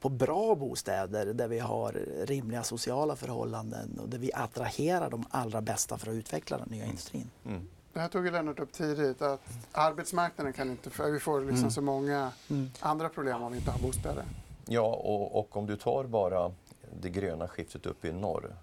[0.00, 1.92] på bra bostäder där vi har
[2.26, 6.84] rimliga sociala förhållanden och där vi attraherar de allra bästa för att utveckla den nya
[6.84, 7.30] industrin.
[7.46, 7.68] Mm.
[7.92, 9.40] Det här tog ju Lennart upp tidigt, att
[9.72, 11.70] arbetsmarknaden kan inte, för vi får liksom mm.
[11.70, 12.70] så många mm.
[12.80, 14.24] andra problem om vi inte har bostäder.
[14.66, 16.52] Ja, och, och, om du tar bara
[17.00, 18.54] det gröna skiftet uppe i norr.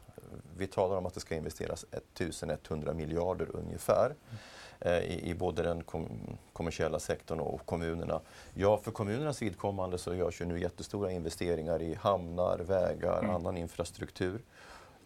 [0.57, 4.15] Vi talar om att det ska investeras 1100 miljarder ungefär
[4.79, 6.07] eh, i, i, både den kom,
[6.53, 8.21] kommersiella sektorn och kommunerna.
[8.53, 13.35] Ja, för kommunernas vidkommande så görs ju nu jättestora investeringar i hamnar, vägar, mm.
[13.35, 14.41] annan infrastruktur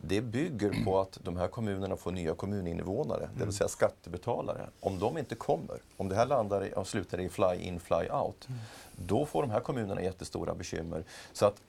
[0.07, 3.53] det bygger på att de här kommunerna får nya kommuninvånare, det vill mm.
[3.53, 4.69] säga skattebetalare.
[4.79, 8.59] Om de inte kommer, om det här landar och slutar i fly-in, fly-out, mm.
[8.95, 11.03] då får de här kommunerna jättestora bekymmer.
[11.33, 11.61] Så att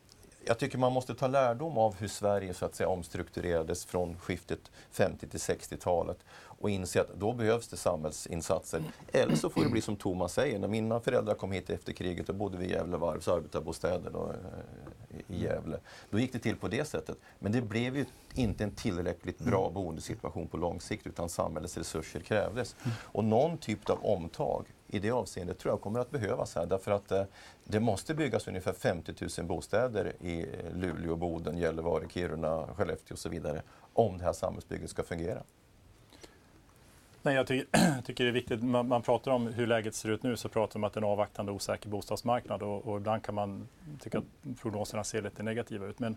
[0.46, 4.70] jag tycker man måste ta lärdom av hur Sverige så att säga, omstrukturerades från skiftet
[4.90, 6.18] 50 till 60-talet
[6.64, 8.82] och inse att då behövs det samhällsinsatser.
[9.12, 12.26] Eller så får det bli som Thomas säger, när mina föräldrar kom hit efter kriget,
[12.26, 15.78] då bodde vi i Gävle Varvs arbetarbostäder då, eh, i Gävle.
[16.10, 17.16] Då gick det till på det sättet.
[17.38, 19.74] Men det blev ju inte en tillräckligt bra mm.
[19.74, 22.76] boendesituation på lång sikt, utan samhällets resurser krävdes.
[22.84, 22.96] Mm.
[23.02, 26.66] Och någon typ av omtag i det avseendet tror jag kommer att behövas här.
[26.66, 27.24] Därför att eh,
[27.64, 33.18] det måste byggas ungefär 50 000 bostäder i eh, Luleå, Boden, Gällivare, Kiruna, Skellefteå och
[33.18, 35.42] så vidare om det här samhällsbygget ska fungera.
[37.22, 37.64] Nej, jag ty
[38.04, 40.78] tycker det är viktigt, man, man, pratar om hur läget ser ut nu så pratar
[40.78, 43.68] man om att det är en avvaktande osäker bostadsmarknad och, och ibland kan man
[44.00, 44.24] tycka att
[44.62, 45.98] prognoserna ser lite negativa ut.
[45.98, 46.16] Men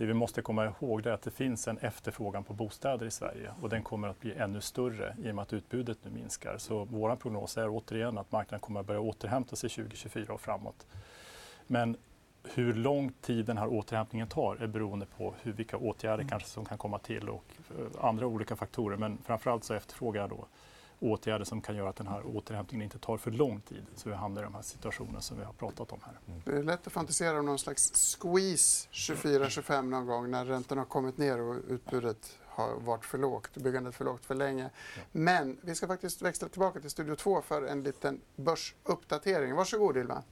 [0.00, 3.50] det vi måste komma ihåg är att det finns en efterfrågan på bostäder i Sverige
[3.62, 6.58] och den kommer att bli ännu större i och med att utbudet nu minskar.
[6.58, 10.86] Så vår prognos är återigen att marknaden kommer att börja återhämta sig 2024 och framåt.
[11.66, 11.96] Men
[12.54, 16.28] hur lång tid den här återhämtningen tar är beroende på hur, vilka åtgärder mm.
[16.28, 17.44] kanske som kan komma till och
[17.78, 18.96] eh, andra olika faktorer.
[18.96, 20.46] Men framförallt så efterfrågar jag då
[21.00, 24.14] åtgärder som kan göra att den här återhämtningen inte tar för lång tid så vi
[24.14, 26.18] hamnar i de här situationerna som vi har pratat om här.
[26.28, 26.42] Mm.
[26.44, 30.86] Det är lätt att fantisera om någon slags squeeze 24-25 någon gång när räntorna har
[30.86, 34.70] kommit ner och utbudet har varit för lågt, byggandet för lågt för länge.
[34.96, 35.02] Ja.
[35.12, 39.54] Men vi ska faktiskt växla tillbaka till Studio 2 för en liten börsuppdatering.
[39.54, 40.22] Varsågod Ylva.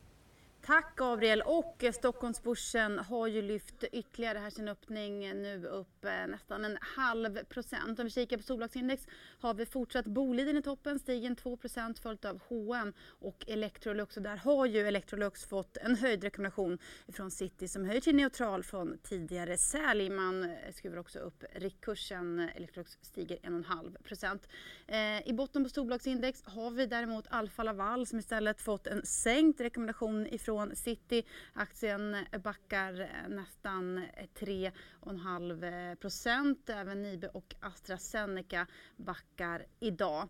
[0.68, 1.42] Tack Gabriel!
[1.42, 6.64] Och eh, Stockholmsbörsen har ju lyft ytterligare här sin öppning eh, nu upp eh, nästan
[6.64, 7.98] en halv procent.
[7.98, 9.06] Om vi kikar på storbolagsindex
[9.40, 14.16] har vi fortsatt Boliden i toppen, stigen 2 procent följt av H&M och Electrolux.
[14.16, 16.78] Och där har ju Electrolux fått en höjd rekommendation
[17.12, 20.10] från City som höjer till neutral från tidigare sälj.
[20.10, 22.48] Man skruvar också upp riktkursen.
[22.54, 24.48] Electrolux stiger 1,5 procent.
[24.86, 29.60] Eh, I botten på storbolagsindex har vi däremot Alfa Laval som istället fått en sänkt
[29.60, 31.22] rekommendation ifrån från City.
[31.52, 34.04] Aktien backar nästan
[34.34, 36.70] 3,5 procent.
[36.70, 40.28] Även Nibe och AstraZeneca backar idag.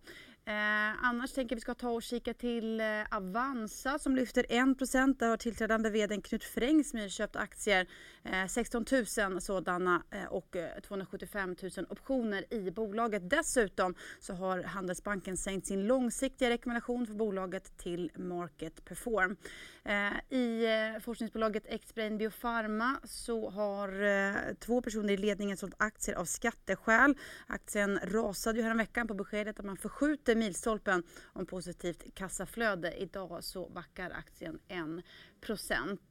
[0.48, 5.28] Eh, annars tänker vi ska ta och kika till eh, Avanza som lyfter 1% Där
[5.28, 7.86] har tillträdande vd Knut Frängsmyr köpt aktier.
[8.24, 8.84] Eh, 16
[9.30, 13.30] 000 sådana eh, och eh, 275 000 optioner i bolaget.
[13.30, 19.36] Dessutom så har Handelsbanken sänkt sin långsiktiga rekommendation för bolaget till Market Perform.
[19.84, 26.16] Eh, I eh, forskningsbolaget Xbrain Biopharma så har eh, två personer i ledningen sålt aktier
[26.16, 27.14] av skatteskäl.
[27.46, 32.92] Aktien rasade ju häromveckan på beskedet att man förskjuter milstolpen om positivt kassaflöde.
[32.92, 34.80] Idag så backar aktien 1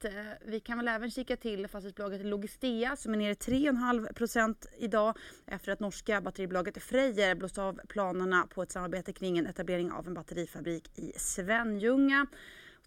[0.03, 0.11] eh,
[0.45, 5.79] vi kan väl även kika till fastighetsbolaget Logistea som är nere 3,5 idag efter att
[5.79, 10.99] norska batteribolaget Freyr blåst av planerna på ett samarbete kring en etablering av en batterifabrik
[10.99, 12.27] i Svenljunga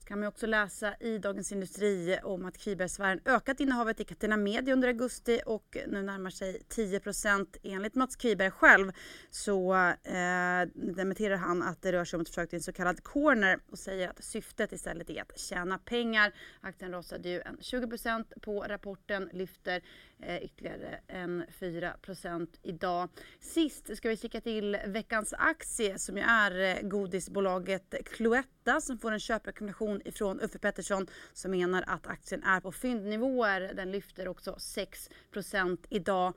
[0.05, 4.75] kan man också läsa i Dagens Industri om att Kvibergsfären ökat innehavet i Catena Media
[4.75, 8.93] under augusti och nu närmar sig 10% Enligt Mats Kviberg själv
[9.31, 13.03] så eh, dementerar han att det rör sig om ett försök till en så kallad
[13.03, 16.33] corner och säger att syftet istället är att tjäna pengar.
[16.61, 19.83] Aktien rasade ju en 20% på rapporten, lyfter
[20.23, 23.09] eh, ytterligare en 4% idag.
[23.41, 29.13] Sist ska vi kika till veckans aktie som ju är eh, godisbolaget Cloetta som får
[29.13, 33.73] en köprekommendation ifrån Uffe Pettersson som menar att aktien är på fyndnivåer.
[33.75, 36.35] Den lyfter också 6% idag.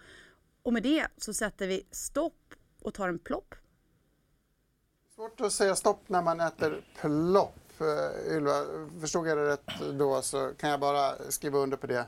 [0.64, 3.56] Och med det så sätter vi stopp och tar en plopp.
[5.16, 7.82] Svårt att säga stopp när man äter plopp.
[7.82, 8.66] Eh, Ylva,
[9.02, 12.06] förstod jag det rätt då så kan jag bara skriva under på det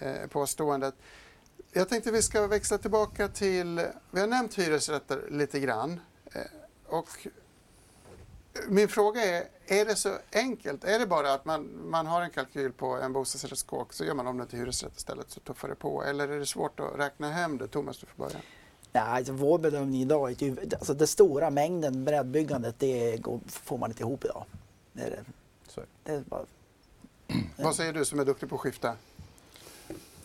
[0.00, 0.94] eh, påståendet.
[1.72, 6.00] Jag tänkte vi ska växla tillbaka till, vi har nämnt hyresrätter lite grann.
[6.32, 6.40] Eh,
[6.86, 7.08] och
[8.68, 10.84] min fråga är, är det så enkelt?
[10.84, 14.26] Är det bara att man, man har en kalkyl på en bostadsrättskåk så gör man
[14.26, 16.04] om den till hyresrätt istället så tuffar det på?
[16.04, 17.68] Eller är det svårt att räkna hem det?
[17.68, 18.38] Thomas, du får börja.
[18.92, 23.78] Nej, alltså vår bedömning idag är ju, alltså den stora mängden breddbyggandet, det går, får
[23.78, 24.44] man inte ihop idag.
[24.92, 25.24] Det är.
[26.04, 26.44] Det är bara,
[27.56, 28.96] Vad säger du som är duktig på att skifta?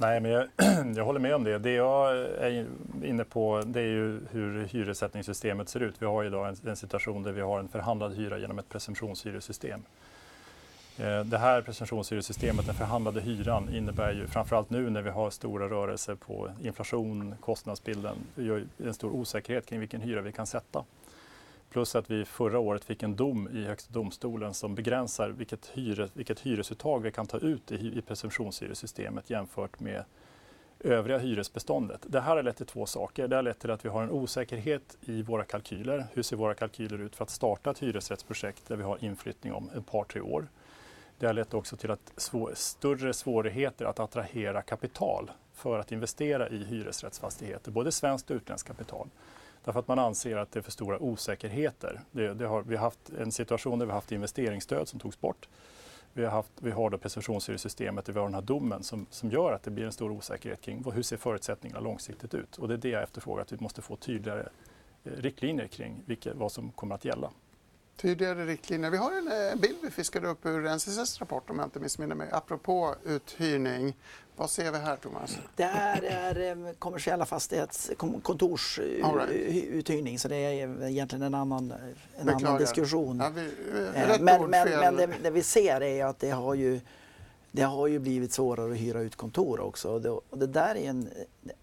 [0.02, 0.48] Nej, men jag,
[0.96, 1.58] jag håller med om det.
[1.58, 2.68] Det jag är
[3.04, 5.96] inne på det är ju hur hyressättningssystemet ser ut.
[6.00, 9.82] Vi har idag en, en situation där vi har en förhandlad hyra genom ett presumtionshyressystem.
[10.98, 15.70] Eh, det här presumtionshyressystemet, den förhandlade hyran, innebär ju framförallt nu när vi har stora
[15.70, 20.84] rörelser på inflation, kostnadsbilden, gör en stor osäkerhet kring vilken hyra vi kan sätta.
[21.70, 26.10] Plus att vi förra året fick en dom i Högsta domstolen som begränsar vilket, hyre,
[26.14, 30.04] vilket hyresuttag vi kan ta ut i, i presumtionshyressystemet jämfört med
[30.80, 32.06] övriga hyresbeståndet.
[32.08, 33.28] Det här har lett till två saker.
[33.28, 36.08] Det har lett till att vi har en osäkerhet i våra kalkyler.
[36.14, 39.70] Hur ser våra kalkyler ut för att starta ett hyresrättsprojekt där vi har inflyttning om
[39.78, 40.48] ett par, tre år?
[41.20, 46.50] Det har lett också till att svår, större svårigheter att attrahera kapital för att investera
[46.50, 49.10] i hyresrättsfastigheter, både svenskt och utländskt kapital.
[49.70, 52.02] Därför att man anser att det är för stora osäkerheter.
[52.12, 55.22] Det, det har, vi har haft en situation där vi har haft investeringsstöd som togs
[55.22, 55.50] bort.
[56.14, 59.32] Vi har, haft, vi har då presumtionshyressystemet där vi har den här domen som, som
[59.32, 62.58] gör att det blir en stor osäkerhet kring vad, hur ser förutsättningarna långsiktigt ut.
[62.58, 64.50] Och det är det jag efterfrågar, att vi måste få tydligare
[65.04, 67.32] eh, riktlinjer kring vilka, vad som kommer att gälla.
[68.02, 68.90] Tydligare riktlinjer.
[68.90, 72.16] Vi har en eh, bild vi fiskade upp ur NCCs rapport om jag inte missminner
[72.16, 72.30] mig.
[72.32, 73.96] Apropå uthyrning.
[74.36, 75.38] Vad ser vi här Thomas?
[75.56, 78.24] det här är eh, kommersiella fastighets kom- All right.
[78.24, 81.74] kontorsuthyrning så det är egentligen en annan,
[82.18, 83.20] en annan diskussion.
[83.20, 83.42] Ja, vi,
[83.96, 86.80] eh, Eh, Men, men, men det, det vi ser är att det har ju
[87.52, 89.90] det har ju blivit svårare att hyra ut kontor också.
[89.92, 91.10] Och det, och det där är en,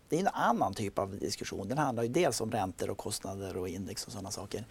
[0.08, 1.68] det är en annan typ av diskussion.
[1.68, 4.64] Den handlar ju dels om räntor och kostnader och index och sådana saker.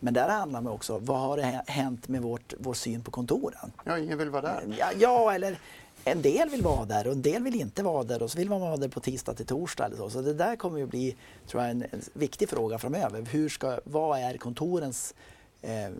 [0.00, 1.38] Men där handlar det också vad har
[1.70, 3.72] hänt med vårt, vår syn på kontoren?
[3.84, 4.76] Ja, ingen vill vara där.
[4.78, 5.58] Ja, ja, eller
[6.04, 8.48] en del vill vara där och en del vill inte vara där och så vill
[8.48, 10.10] man vara där på tisdag till torsdag eller så.
[10.10, 13.22] Så det där kommer ju bli, tror jag, en, en viktig fråga framöver.
[13.22, 15.14] Hur ska, vad är kontorens
[15.62, 15.90] eh,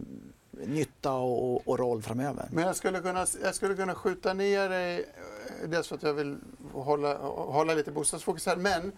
[0.51, 2.48] nytta och, och, och roll framöver?
[2.53, 6.14] Men jag skulle kunna, jag skulle kunna skjuta ner dig, eh, dels för att jag
[6.14, 6.36] vill
[6.72, 8.92] hålla, hålla lite bostadsfokus här, men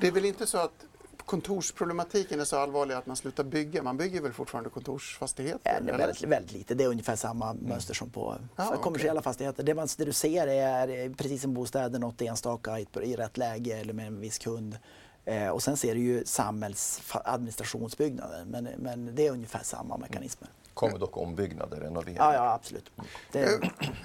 [0.00, 0.84] det är väl inte så att
[1.26, 3.82] kontorsproblematiken är så allvarlig att man slutar bygga?
[3.82, 5.72] Man bygger väl fortfarande kontorsfastigheter?
[5.74, 6.74] Ja, det är väldigt, väldigt lite.
[6.74, 8.78] Det är ungefär samma mönster som på för okej.
[8.82, 9.62] kommersiella fastigheter.
[9.62, 13.36] Det, man, det du ser är eh, precis som bostäder, något enstaka i, i rätt
[13.36, 14.78] läge eller med en viss kund.
[15.24, 20.48] Eh, och sen ser du ju samhällsadministrationsbyggnader men, men det är ungefär samma mekanismer.
[20.74, 22.16] kommer dock ombyggnader, renovering.
[22.16, 22.90] Ja, ja absolut.
[23.32, 23.40] Det,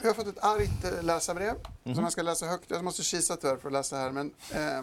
[0.01, 2.71] Jag, har fått ett argt eh, läsarbrev som jag ska läsa högt.
[2.71, 4.11] Jag måste kisa tyvärr för att läsa här.
[4.11, 4.81] Men, eh,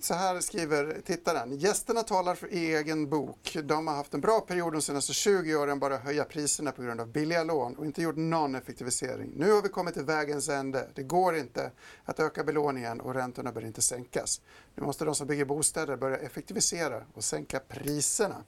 [0.00, 1.58] så här skriver tittaren.
[1.58, 3.56] Gästerna talar för egen bok.
[3.64, 7.00] De har haft en bra period de senaste 20 åren bara höja priserna på grund
[7.00, 9.32] av billiga lån och inte gjort någon effektivisering.
[9.36, 10.88] Nu har vi kommit till vägens ände.
[10.94, 11.70] Det går inte
[12.04, 14.40] att öka belåningen och räntorna bör inte sänkas.
[14.74, 18.44] Nu måste de som bygger bostäder börja effektivisera och sänka priserna.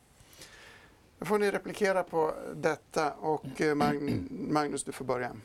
[1.19, 3.75] Då får ni replikera på detta och eh,
[4.31, 5.37] Magnus, du får börja.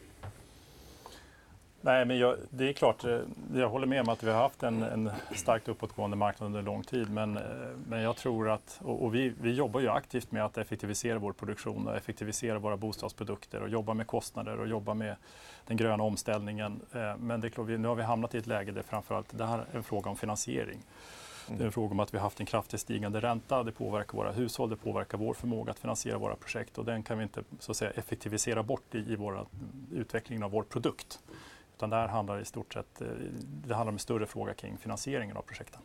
[1.82, 3.20] Nej, men jag, det är klart, eh,
[3.54, 6.84] jag håller med om att vi har haft en, en starkt uppåtgående marknad under lång
[6.84, 7.10] tid.
[7.12, 7.44] Men, eh,
[7.88, 11.34] men jag tror att, och, och vi, vi jobbar ju aktivt med att effektivisera vår
[11.34, 15.16] produktion och effektivisera våra bostadsprodukter och jobba med kostnader och jobba med
[15.68, 16.82] den gröna omställningen.
[16.94, 19.46] Eh, Men det är klart, nu har vi hamnat i ett läge där framförallt det
[19.46, 20.80] här är en fråga om finansiering.
[21.58, 23.64] Det är en fråga om att vi har haft en kraftigt stigande ränta.
[23.64, 27.18] Det påverkar våra hushåll, det påverkar vår förmåga att finansiera våra projekt och den kan
[27.18, 29.46] vi inte så att säga, effektivisera bort i, i våra,
[29.92, 31.20] utvecklingen av vår produkt.
[31.80, 33.08] Utan det här handlar i stort sett eh,
[33.68, 35.82] det handlar om en större fråga kring finansieringen av projekten.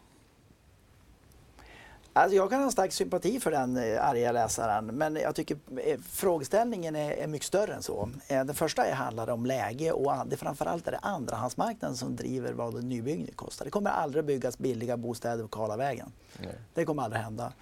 [2.17, 6.01] Alltså jag kan ha stark sympati för den eh, arga läsaren men jag tycker eh,
[6.01, 8.11] frågeställningen är, mycket större än så.
[8.29, 12.75] Eh, Den första handlar om läge och det framförallt är det andrahandsmarknaden som driver vad
[12.75, 13.65] en nybyggnad kostar.
[13.65, 16.13] Det kommer aldrig att byggas billiga bostäder på Karlavägen.
[16.43, 16.55] Nej.
[16.75, 17.53] Det kommer aldrig hända.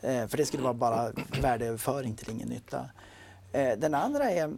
[0.00, 1.12] För det skulle vara bara
[1.42, 2.90] värdeöverföring till ingen nytta.
[3.52, 4.52] Den andra är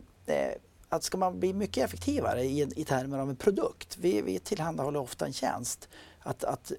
[0.89, 3.99] att ska man bli mycket effektivare i, i termer av en produkt.
[4.01, 5.89] Vi, vi tillhandahåller ofta en tjänst.
[6.19, 6.73] Att, att,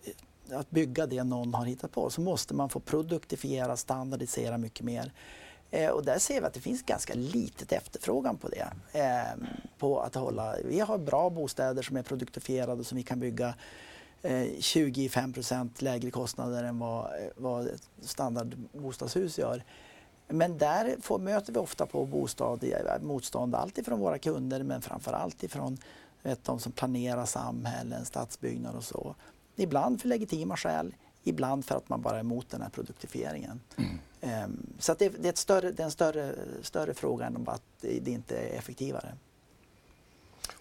[0.52, 5.12] att bygga det någon har hittat på så måste man få produktifiera, standardisera mycket mer.
[5.72, 8.68] Eh, och där ser vi att det finns ganska litet efterfrågan på det.
[8.92, 9.48] Eh,
[9.78, 13.56] på att hålla, vi har bra bostäder som är produktifierade som vi kan bygga
[14.22, 19.64] eh, 25% lägre kostnader än vad, vad ett standardbostadshus gör.
[20.28, 24.82] Men där får, möter vi ofta på bostad, eh, motstånd, allt ifrån våra kunder men
[24.82, 25.78] framför allt ifrån
[26.26, 29.16] vet, de som planerar samhällen, stadsbyggnad och så.
[29.56, 33.60] Ibland för legitima skäl, ibland för att man bara är emot den här produktifieringen.
[34.22, 37.44] Ehm, så att det, det, är ett större, det är en större, större fråga än
[37.48, 39.14] att det, inte är effektivare.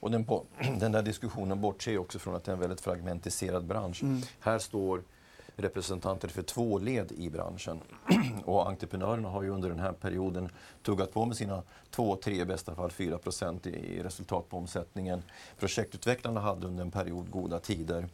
[0.01, 0.27] Och den,
[0.79, 4.03] den där diskussionen bortser också från att det är en väldigt fragmentiserad bransch.
[4.03, 4.23] Mm.
[4.41, 5.03] Här står
[5.57, 7.81] representanter för två led i branschen.
[8.45, 10.49] Och entreprenörerna har ju under den här perioden
[10.83, 15.23] tuggat på med sina 2, 3, i bästa fall 4 procent i resultat på omsättningen.
[15.59, 18.09] Projektutvecklarna hade under en period goda tider.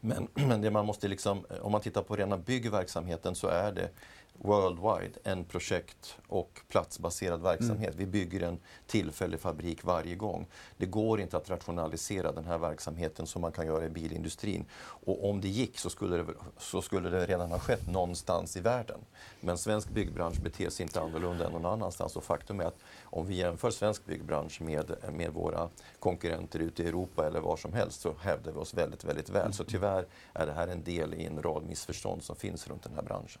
[0.00, 3.72] Men, men det man måste liksom, eh, om man tittar på rena byggverksamheten så är
[3.72, 3.90] det
[4.38, 7.94] worldwide en projekt och platsbaserad verksamhet.
[7.94, 7.98] Mm.
[7.98, 10.46] Vi bygger en tillfällig fabrik varje gång.
[10.76, 14.64] Det går inte att rationalisera den här verksamheten som man kan göra i bilindustrin.
[14.78, 16.26] Och om det gick så skulle det,
[16.58, 19.00] så skulle det redan ha skett någonstans i världen.
[19.40, 23.26] Men svensk byggbransch beter sig inte annorlunda än någon annanstans och faktum är att om
[23.26, 25.68] vi jämför svensk byggbransch med, med våra
[25.98, 29.52] konkurrenter ute i Europa eller var som helst så hävdar vi oss väldigt, väldigt väl.
[29.52, 32.94] Så tyvärr är det här en del i en rad missförstånd som finns runt den
[32.94, 33.40] här branschen.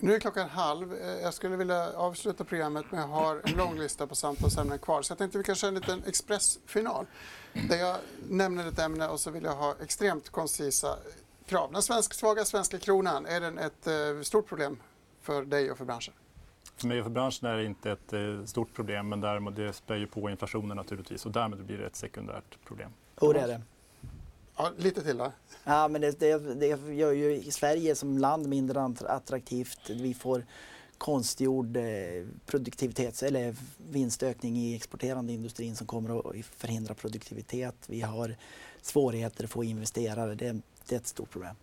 [0.00, 0.94] Nu är klockan halv.
[0.94, 5.02] Eh, jag skulle vilja avsluta programmet men jag har en lång lista på samtalsämnen kvar.
[5.02, 7.06] Så jag tänkte vi kan köra en liten expressfinal.
[7.68, 7.96] Där jag
[8.28, 10.96] nämner ett ämne och så vill jag ha extremt koncisa
[11.46, 11.72] krav.
[11.72, 14.78] Den svensk, svaga svenska kronan, är den ett eh, stort problem
[15.20, 16.14] för dig och för branschen?
[16.76, 19.72] För mig och för branschen är det inte ett eh, stort problem men däremot det
[19.72, 22.90] spär ju på inflationen naturligtvis och därmed blir det ett sekundärt problem.
[23.14, 23.62] Och det är det.
[24.58, 25.32] Ja, lite till då.
[25.64, 29.90] Ja, men det, det, det gör ju Sverige som land mindre attraktivt.
[29.90, 30.44] Vi får
[30.98, 31.82] konstgjord eh,
[32.46, 37.74] produktivitets eller vinstökning i exporterande industrin som kommer att förhindra produktivitet.
[37.86, 38.36] Vi har
[38.82, 40.34] svårigheter att få investerare.
[40.34, 41.54] Det, det är ett stort problem.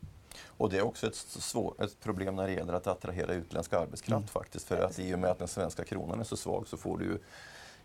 [0.46, 4.18] Och det är också ett, svår, ett problem när det gäller att attrahera utländsk arbetskraft
[4.18, 4.28] mm.
[4.28, 4.68] faktiskt.
[4.68, 7.20] För att i och med att den svenska kronan är så svag så får du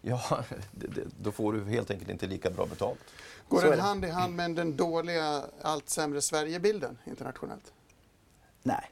[0.02, 2.98] Ja, det, det, då får du helt enkelt inte lika bra betalt.
[3.48, 7.72] Går den hand i hand med den dåliga, allt sämre Sverigebilden internationellt?
[8.62, 8.90] Nej.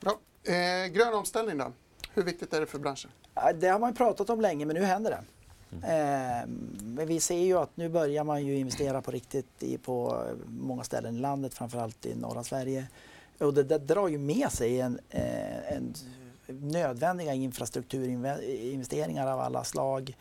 [0.00, 0.18] Ja.
[0.52, 1.72] Eh, grön omställning då?
[2.14, 3.10] Hur viktigt är det för branschen?
[3.54, 5.24] Det har man pratat om länge, men nu händer det.
[5.72, 6.48] Eh,
[6.82, 10.84] men vi ser ju att nu börjar man ju investera på riktigt i, på många
[10.84, 12.86] ställen i landet, framförallt i norra Sverige.
[13.38, 15.94] Och det, det drar ju med sig en, eh, en
[16.52, 20.16] nödvändiga infrastrukturinvesteringar av alla slag.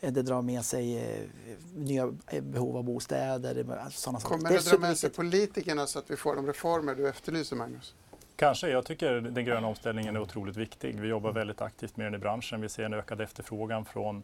[0.00, 1.26] Eh, det drar med sig eh,
[1.74, 3.64] nya eh, behov av bostäder.
[3.90, 7.08] Sådana Kommer det, det dra med sig politikerna så att vi får de reformer du
[7.08, 7.94] efterlyser, Magnus?
[8.36, 8.68] Kanske.
[8.68, 11.00] Jag tycker den gröna omställningen är otroligt viktig.
[11.00, 12.60] Vi jobbar väldigt aktivt med den i branschen.
[12.60, 14.22] Vi ser en ökad efterfrågan från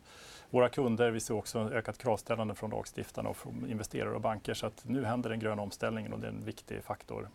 [0.50, 1.10] våra kunder.
[1.10, 4.54] Vi ser också en ökat kravställande från lagstiftarna och från investerare och banker.
[4.54, 7.28] Så att nu händer den gröna omställningen och det är en viktig faktor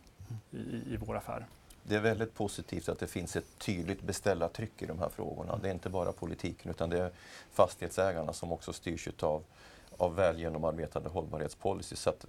[0.51, 0.57] i,
[0.93, 1.45] i vår affär.
[1.83, 5.59] Det är väldigt positivt att det finns ett tydligt beställartryck i de här frågorna.
[5.61, 7.11] Det är inte bara politiken utan det är
[7.53, 9.43] fastighetsägarna som också styrs av
[9.97, 11.95] av väl genomarbetade hållbarhetspolicy.
[11.95, 12.25] Så att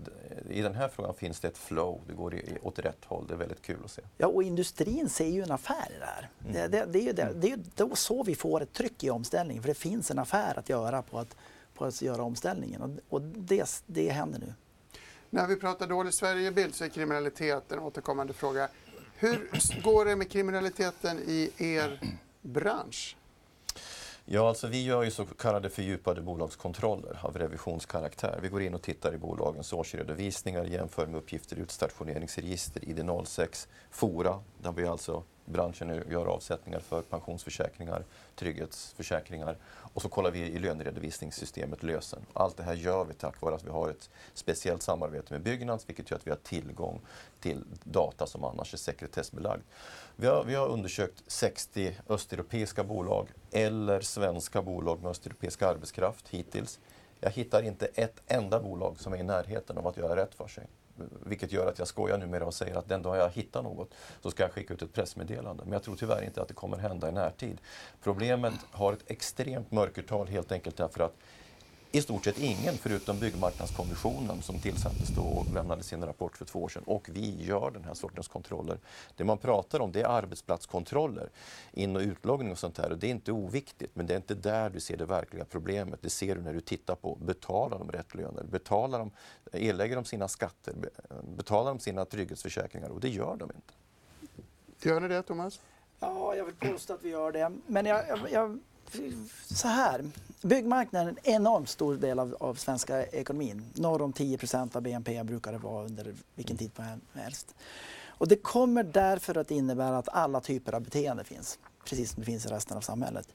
[0.51, 3.27] I den här frågan finns det ett flow, det går i, åt rätt håll.
[3.27, 4.03] Det är väldigt kul att se.
[4.19, 6.31] Ja, och industrin ser ju en affär i det här.
[6.41, 6.53] Mm.
[6.53, 9.11] Det, det, det, är ju det, det är då så vi får ett tryck i
[9.11, 11.37] omställningen, för det finns en affär att göra på att,
[11.75, 14.55] på att göra omställningen och, och det, det händer nu.
[15.31, 18.69] När vi pratar dålig Sverigebild så är kriminalitet en återkommande fråga.
[19.25, 22.01] Hur går det med kriminaliteten i er
[22.43, 23.17] bransch?
[24.25, 28.39] Ja, alltså vi gör ju så kallade fördjupade bolagskontroller av revisionskaraktär.
[28.43, 34.43] Vi går in och tittar i bolagens årsredovisningar, jämför med uppgifter i utstationeringsregister, ID06, Fora,
[34.65, 38.05] där vi alltså branschen gör avsättningar för pensionsförsäkringar,
[38.35, 42.27] trygghetsförsäkringar och så kollar vi i löneredovisningssystemet Lösen.
[42.33, 45.89] Allt det här gör vi tack vare att vi har ett speciellt samarbete med Byggnads
[45.89, 47.01] vilket gör att vi har tillgång
[47.41, 49.63] till data som annars är sekretessbelagd.
[50.17, 56.81] Vi har, vi har undersökt 60 östeuropeiska bolag eller svenska bolag med östeuropeisk arbetskraft hittills.
[57.21, 60.49] Jag hittar inte ett enda bolag som är i närheten av att göra rätt för
[60.49, 60.67] sig.
[61.27, 64.31] Vilket gör att jag skojar numera och säger att den dag jag hittar något så
[64.31, 65.63] ska jag skicka ut ett pressmeddelande.
[65.65, 67.61] Men jag tror tyvärr inte att det kommer hända i närtid.
[68.03, 71.15] Problemet har ett extremt mörkertal helt enkelt därför att
[71.95, 76.63] i stort sett ingen förutom Byggmarknadskommissionen som tillsattes då och lämnade sin rapport för två
[76.63, 76.83] år sedan.
[76.87, 78.79] Och vi gör den här sortens kontroller.
[79.17, 81.31] Det man pratar om det är arbetsplatskontroller,
[81.73, 82.93] in och utloggning och sånt där.
[82.93, 86.03] Och det är inte oviktigt, men det är inte där du ser det verkliga problemet.
[86.03, 88.45] Det ser du när du tittar på, betalar de rätt löner?
[88.45, 89.11] Betalar de,
[89.53, 90.75] erlägger de sina skatter?
[91.37, 92.89] Betalar de sina trygghetsförsäkringar?
[92.89, 93.75] Och det gör de inte.
[94.89, 95.61] Gör ni det, Thomas?
[96.01, 97.53] Ja, jag vill påstå att vi gör det.
[97.67, 98.59] Men jag, jag, jag
[99.47, 100.05] så här.
[100.43, 103.65] Byggmarknaden är en enormt stor del av, av svenska ekonomin.
[103.75, 107.55] Norr om 10% av BNP brukar det vara under vilken tid som helst.
[108.07, 112.27] Och det kommer därför att innebära att alla typer av beteende finns, precis som det
[112.27, 113.29] finns i resten av samhället.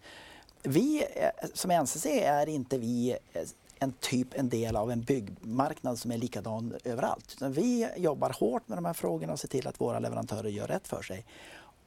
[0.63, 3.41] Vi eh, som NCC är inte vi eh,
[3.79, 7.33] en typ, en del av en byggmarknad som är likadan överallt.
[7.37, 10.67] Utan vi jobbar hårt med de här frågorna och ser till att våra leverantörer gör
[10.67, 11.25] rätt för sig.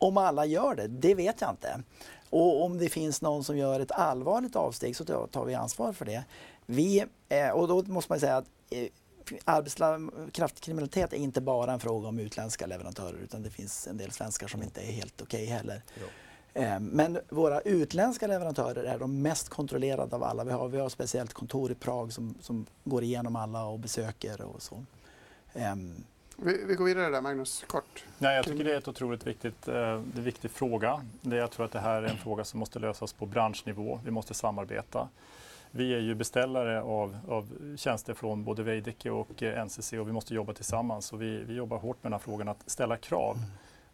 [0.03, 1.83] Om alla gör det, det vet jag inte.
[2.31, 6.05] Och om det finns någon som gör ett allvarligt avsteg så tar vi ansvar för
[6.05, 6.25] det.
[6.67, 8.89] Vi, eh, och då måste man säga att eh,
[9.45, 14.49] arbetskraftskriminalitet är inte bara en fråga om utländska leverantörer utan det finns en del svenskar
[14.49, 15.83] som inte är helt okej okay heller.
[15.95, 16.63] Ja.
[16.63, 20.45] Eh, men våra utländska leverantörer är de mest kontrollerade av alla.
[20.45, 24.43] Vi har, vi har speciellt kontor i Prag som, som går igenom alla och besöker
[24.43, 24.85] och så.
[25.55, 26.05] Um,
[26.37, 28.05] vi, vi, går vidare där, Magnus, kort.
[28.19, 31.05] Nej, jag tycker det är ett otroligt viktigt, eh, det är viktig fråga.
[31.21, 34.01] Det, jag tror att det här är en fråga som måste lösas på branschnivå.
[34.05, 35.09] Vi måste samarbeta.
[35.71, 40.13] Vi är ju beställare av, av tjänster från både Veidekke och eh, NCC och vi
[40.13, 41.13] måste jobba tillsammans.
[41.13, 43.37] Och vi, vi jobbar hårt med den här frågan att ställa krav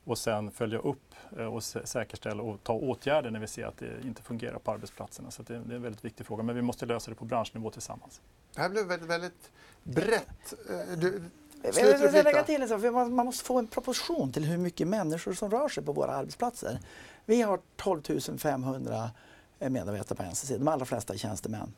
[0.04, 4.00] och sen följa upp eh, och säkerställa och ta åtgärder när vi ser att det
[4.04, 5.30] inte fungerar på arbetsplatserna.
[5.30, 8.20] Så det, är en väldigt viktig fråga, men vi måste lösa det på branschnivå tillsammans.
[8.54, 9.50] Det här blev väldigt, väldigt
[9.82, 10.54] brett.
[10.96, 11.22] Du,
[11.62, 14.88] jag vill lägga till en sak, för man, måste få en proportion till hur mycket
[14.88, 16.78] människor som rör sig på våra arbetsplatser.
[17.24, 18.02] Vi har 12
[18.38, 19.10] 500
[19.58, 21.72] medarbetare på NCC, de allra flesta är tjänstemän.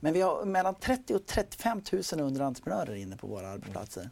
[0.00, 1.82] Men vi har mellan 30 och 35
[2.12, 4.10] 000 underentreprenörer inne på våra arbetsplatser.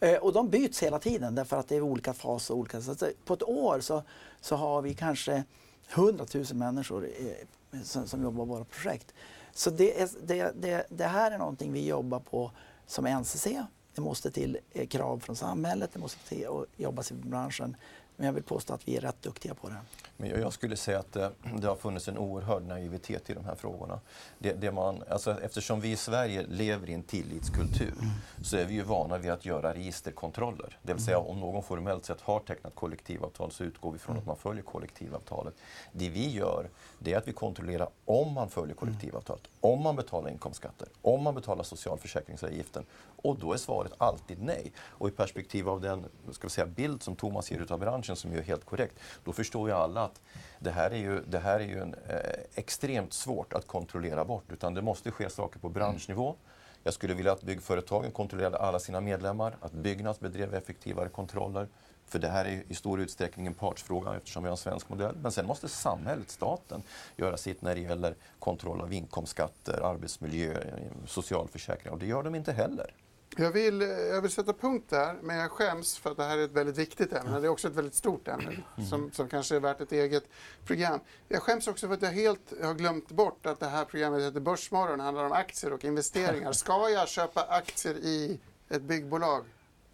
[0.00, 2.54] Eh, och de byts hela tiden därför att det är olika faser.
[2.54, 4.02] Olika, så på ett år så,
[4.40, 5.44] så har vi kanske
[5.90, 9.14] 100 000 människor eh, som, som jobbar på våra projekt.
[9.52, 12.50] Så det, är, det, det, det här är någonting vi jobbar på
[12.86, 13.46] som NCC
[13.94, 17.76] det måste till eh, krav från samhället, det måste till att jobbas i branschen.
[18.20, 19.76] Men jag vill påstå att vi är rätt duktiga på det.
[20.16, 23.44] Men jag skulle säga att det, eh, det har funnits en oerhörd naivitet i de
[23.44, 24.00] här frågorna.
[24.38, 28.10] Det, det man, alltså, eftersom vi i Sverige lever i en tillitskultur mm.
[28.44, 30.78] så är vi ju vana vid att göra registerkontroller.
[30.82, 31.30] Det vill säga mm.
[31.30, 34.20] om någon formellt sett har tecknat kollektivavtal så utgår vi från mm.
[34.20, 35.54] att man följer kollektivavtalet.
[35.92, 36.68] Det vi gör
[36.98, 41.34] det är att vi kontrollerar om man följer kollektivavtalet, om man betalar inkomstskatter, om man
[41.34, 42.84] betalar socialförsäkringsavgiften.
[43.22, 44.72] Och då är svaret alltid nej.
[44.78, 48.32] Och i perspektiv av den ska vi säga, bild som Thomas ger av branschen som
[48.32, 48.94] är helt korrekt,
[49.24, 50.20] då förstår ju alla att
[50.58, 54.52] det här är ju, det här är ju en, eh, extremt svårt att kontrollera bort.
[54.52, 56.34] Utan det måste ske saker på branschnivå.
[56.82, 61.68] Jag skulle vilja att byggföretagen kontrollerade alla sina medlemmar, att Byggnads bedrev effektivare kontroller.
[62.06, 65.16] För det här är i stor utsträckning en partsfråga eftersom vi har en svensk modell.
[65.22, 66.82] Men sen måste samhället, staten,
[67.16, 71.92] göra sitt när det gäller kontroll av inkomstskatter, arbetsmiljö, eh, socialförsäkringar.
[71.92, 72.94] Och det gör de inte heller.
[73.36, 76.44] Jag vill, jag vill sätta punkt där, men jag skäms för att det här är
[76.44, 77.40] ett väldigt viktigt ämne.
[77.40, 80.24] Det är också ett väldigt stort ämne som, som kanske är värt ett eget
[80.66, 81.00] program.
[81.28, 84.40] Jag skäms också för att jag helt har glömt bort att det här programmet heter
[84.40, 86.52] Börsmorgon handlar om aktier och investeringar.
[86.52, 89.44] Ska jag köpa aktier i ett byggbolag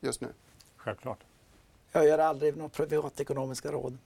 [0.00, 0.28] just nu?
[0.76, 1.24] Självklart.
[1.92, 3.98] Jag gör aldrig något privatekonomiska råd.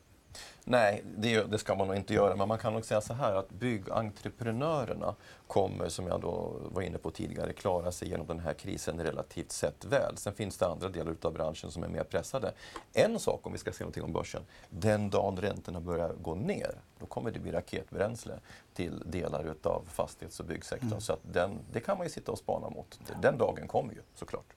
[0.64, 2.37] Nej, det, det, ska man nog inte göra.
[2.37, 5.14] Men man kan nog säga så här att byggentreprenörerna
[5.47, 9.53] kommer, som jag då var inne på tidigare, klara sig genom den här krisen relativt
[9.53, 10.16] sett väl.
[10.16, 12.53] Sen finns det andra delar av branschen som är mer pressade.
[12.93, 16.74] En sak, om vi ska säga någonting om börsen, den dagen räntorna börjar gå ner,
[16.99, 18.35] då kommer det bli raketbränsle
[18.74, 20.91] till delar av fastighets och byggsektorn.
[20.91, 21.01] Mm.
[21.01, 23.01] Så att den, det kan man ju sitta och spana mot.
[23.22, 24.55] Den dagen kommer ju såklart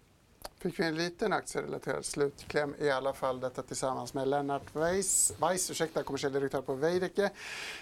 [0.63, 3.39] fick vi en liten aktierelaterad slutkläm i alla fall.
[3.39, 7.31] Detta tillsammans med Lennart Weiss, Weiss ursäkta, kommersiell direktör på Veidekke,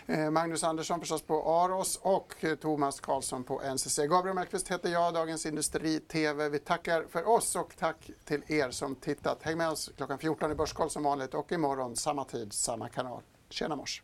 [0.05, 3.97] eh, Magnus Andersson förstås på Aros och eh, Thomas Karlsson på NCC.
[3.97, 6.49] Gabriel Mellqvist heter jag, Dagens Industri TV.
[6.49, 9.43] Vi tackar för oss och tack till er som tittat.
[9.43, 13.21] Häng med oss klockan 14 i Börskoll som vanligt och imorgon samma tid, samma kanal.
[13.49, 14.03] Tjena mors!